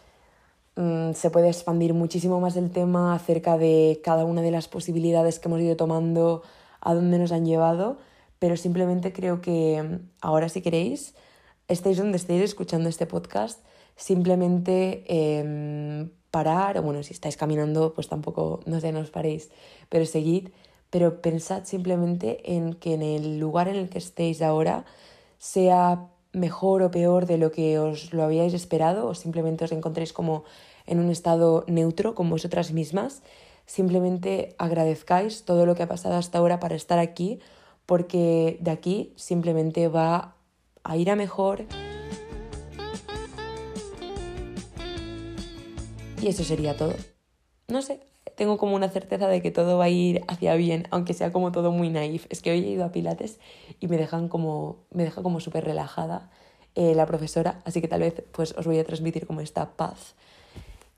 mm, 0.77 1.13
se 1.13 1.31
puede 1.31 1.49
expandir 1.49 1.93
muchísimo 1.93 2.41
más 2.41 2.57
el 2.57 2.71
tema 2.71 3.15
acerca 3.15 3.59
de 3.59 4.01
cada 4.03 4.25
una 4.25 4.41
de 4.41 4.51
las 4.51 4.69
posibilidades 4.69 5.39
que 5.39 5.49
hemos 5.49 5.61
ido 5.61 5.77
tomando, 5.77 6.43
a 6.81 6.95
dónde 6.95 7.19
nos 7.19 7.33
han 7.33 7.45
llevado, 7.45 7.99
pero 8.39 8.57
simplemente 8.57 9.13
creo 9.13 9.41
que 9.43 10.01
ahora 10.23 10.49
si 10.49 10.63
queréis, 10.63 11.15
estéis 11.67 11.99
donde 11.99 12.17
estéis 12.17 12.43
escuchando 12.43 12.89
este 12.89 13.07
podcast, 13.07 13.61
simplemente 13.97 15.05
eh, 15.09 16.09
parar, 16.31 16.79
o 16.79 16.83
bueno, 16.83 17.03
si 17.03 17.13
estáis 17.13 17.37
caminando, 17.37 17.95
pues 17.95 18.09
tampoco, 18.09 18.61
no 18.67 18.81
sé, 18.81 18.93
no 18.93 19.01
os 19.01 19.11
paréis, 19.11 19.51
pero 19.89 20.05
seguid, 20.05 20.51
pero 20.91 21.21
pensad 21.21 21.65
simplemente 21.65 22.57
en 22.57 22.75
que 22.75 22.95
en 22.95 23.03
el 23.03 23.39
lugar 23.39 23.69
en 23.69 23.77
el 23.77 23.89
que 23.89 23.99
estéis 23.99 24.43
ahora 24.43 24.85
sea 25.39 26.09
mejor 26.33 26.83
o 26.83 26.91
peor 26.91 27.27
de 27.27 27.39
lo 27.39 27.51
que 27.51 27.79
os 27.79 28.13
lo 28.13 28.23
habíais 28.23 28.55
esperado 28.55 29.07
o 29.07 29.15
simplemente 29.15 29.65
os 29.65 29.73
encontréis 29.73 30.13
como 30.13 30.45
en 30.87 31.01
un 31.01 31.11
estado 31.11 31.65
neutro 31.67 32.15
con 32.15 32.31
vosotras 32.31 32.73
mismas, 32.73 33.23
simplemente 33.67 34.55
agradezcáis 34.59 35.45
todo 35.45 35.67
lo 35.67 35.75
que 35.75 35.83
ha 35.83 35.89
pasado 35.89 36.17
hasta 36.17 36.39
ahora 36.39 36.61
para 36.61 36.77
estar 36.77 36.99
aquí, 36.99 37.41
porque 37.85 38.59
de 38.61 38.71
aquí 38.71 39.13
simplemente 39.17 39.89
va 39.89 40.37
a 40.85 40.97
ir 40.97 41.11
a 41.11 41.17
mejor, 41.17 41.67
Y 46.21 46.29
eso 46.29 46.45
sería 46.45 46.77
todo. 46.77 46.95
No 47.69 47.83
sé, 47.83 48.01
tengo 48.37 48.57
como 48.57 48.75
una 48.75 48.89
certeza 48.89 49.29
de 49.29 49.43
que 49.43 49.51
todo 49.51 49.79
va 49.79 49.85
a 49.85 49.89
ir 49.89 50.23
hacia 50.29 50.55
bien, 50.55 50.87
aunque 50.91 51.15
sea 51.15 51.33
como 51.33 51.53
todo 51.53 51.71
muy 51.71 51.91
naif. 51.91 52.27
Es 52.31 52.41
que 52.41 52.51
hoy 52.51 52.65
he 52.65 52.71
ido 52.71 52.85
a 52.85 52.93
Pilates 52.93 53.39
y 53.81 53.89
me 53.89 53.97
dejan 53.97 54.29
como, 54.29 54.87
me 54.91 55.05
deja 55.05 55.23
como 55.23 55.41
súper 55.41 55.65
relajada 55.65 56.31
eh, 56.75 56.95
la 56.95 57.07
profesora, 57.07 57.61
así 57.65 57.81
que 57.81 57.89
tal 57.89 58.01
vez 58.01 58.23
pues 58.33 58.55
os 58.57 58.67
voy 58.67 58.79
a 58.79 58.85
transmitir 58.85 59.27
como 59.27 59.41
esta 59.41 59.77
paz. 59.77 60.15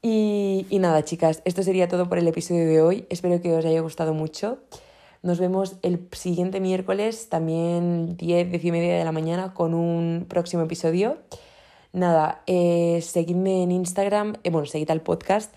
Y, 0.03 0.67
y 0.71 0.79
nada, 0.79 1.05
chicas, 1.05 1.43
esto 1.45 1.63
sería 1.63 1.89
todo 1.89 2.09
por 2.09 2.19
el 2.19 2.29
episodio 2.29 2.67
de 2.67 2.81
hoy. 2.81 3.07
Espero 3.11 3.41
que 3.43 3.53
os 3.55 3.65
haya 3.65 3.81
gustado 3.81 4.15
mucho. 4.15 4.59
Nos 5.23 5.39
vemos 5.39 5.77
el 5.83 6.09
siguiente 6.13 6.61
miércoles, 6.61 7.29
también 7.29 8.17
10, 8.17 8.51
10 8.51 8.65
y 8.65 8.73
media 8.73 8.97
de 8.97 9.05
la 9.05 9.13
mañana, 9.13 9.53
con 9.53 9.75
un 9.75 10.25
próximo 10.29 10.63
episodio. 10.63 11.19
Nada, 11.93 12.43
eh, 12.47 13.01
seguidme 13.03 13.65
en 13.65 13.73
Instagram, 13.73 14.37
eh, 14.45 14.51
bueno, 14.51 14.67
seguid 14.67 14.91
al 14.91 15.01
podcast. 15.01 15.53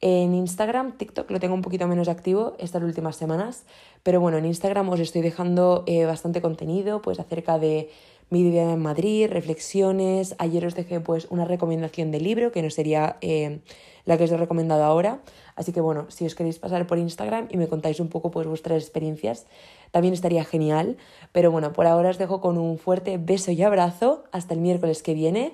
En 0.00 0.34
Instagram, 0.34 0.98
TikTok 0.98 1.30
lo 1.30 1.40
tengo 1.40 1.54
un 1.54 1.62
poquito 1.62 1.86
menos 1.86 2.08
activo 2.08 2.54
estas 2.58 2.82
últimas 2.82 3.16
semanas, 3.16 3.64
pero 4.02 4.20
bueno, 4.20 4.36
en 4.36 4.44
Instagram 4.44 4.88
os 4.88 5.00
estoy 5.00 5.22
dejando 5.22 5.84
eh, 5.86 6.04
bastante 6.04 6.42
contenido 6.42 7.00
pues 7.00 7.18
acerca 7.18 7.58
de 7.58 7.90
mi 8.30 8.42
vida 8.42 8.72
en 8.72 8.80
Madrid, 8.80 9.28
reflexiones. 9.30 10.34
Ayer 10.38 10.66
os 10.66 10.74
dejé 10.74 11.00
pues 11.00 11.26
una 11.30 11.44
recomendación 11.44 12.10
de 12.10 12.20
libro, 12.20 12.52
que 12.52 12.62
no 12.62 12.70
sería 12.70 13.16
eh, 13.20 13.60
la 14.04 14.18
que 14.18 14.24
os 14.24 14.30
he 14.30 14.36
recomendado 14.36 14.84
ahora. 14.84 15.20
Así 15.54 15.72
que 15.72 15.80
bueno, 15.80 16.06
si 16.08 16.26
os 16.26 16.34
queréis 16.34 16.58
pasar 16.58 16.86
por 16.86 16.98
Instagram 16.98 17.48
y 17.50 17.56
me 17.56 17.68
contáis 17.68 18.00
un 18.00 18.08
poco 18.08 18.30
pues 18.30 18.46
vuestras 18.46 18.82
experiencias, 18.82 19.46
también 19.90 20.14
estaría 20.14 20.44
genial. 20.44 20.96
Pero 21.32 21.50
bueno, 21.50 21.72
por 21.72 21.86
ahora 21.86 22.10
os 22.10 22.18
dejo 22.18 22.40
con 22.40 22.58
un 22.58 22.78
fuerte 22.78 23.18
beso 23.18 23.52
y 23.52 23.62
abrazo. 23.62 24.24
Hasta 24.32 24.54
el 24.54 24.60
miércoles 24.60 25.02
que 25.02 25.14
viene. 25.14 25.52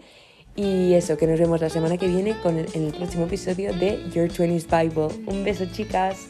Y 0.55 0.93
eso, 0.95 1.17
que 1.17 1.27
nos 1.27 1.41
vemos 1.41 1.61
la 1.63 1.71
semana 1.71 1.97
que 1.97 2.09
viene 2.09 2.39
con 2.43 2.59
el, 2.59 2.67
el 2.75 2.93
próximo 2.93 3.25
episodio 3.25 3.73
de 3.73 4.03
Your 4.11 4.29
20s 4.29 4.67
Bible. 4.69 5.09
Un 5.27 5.45
beso, 5.45 5.65
chicas. 5.73 6.29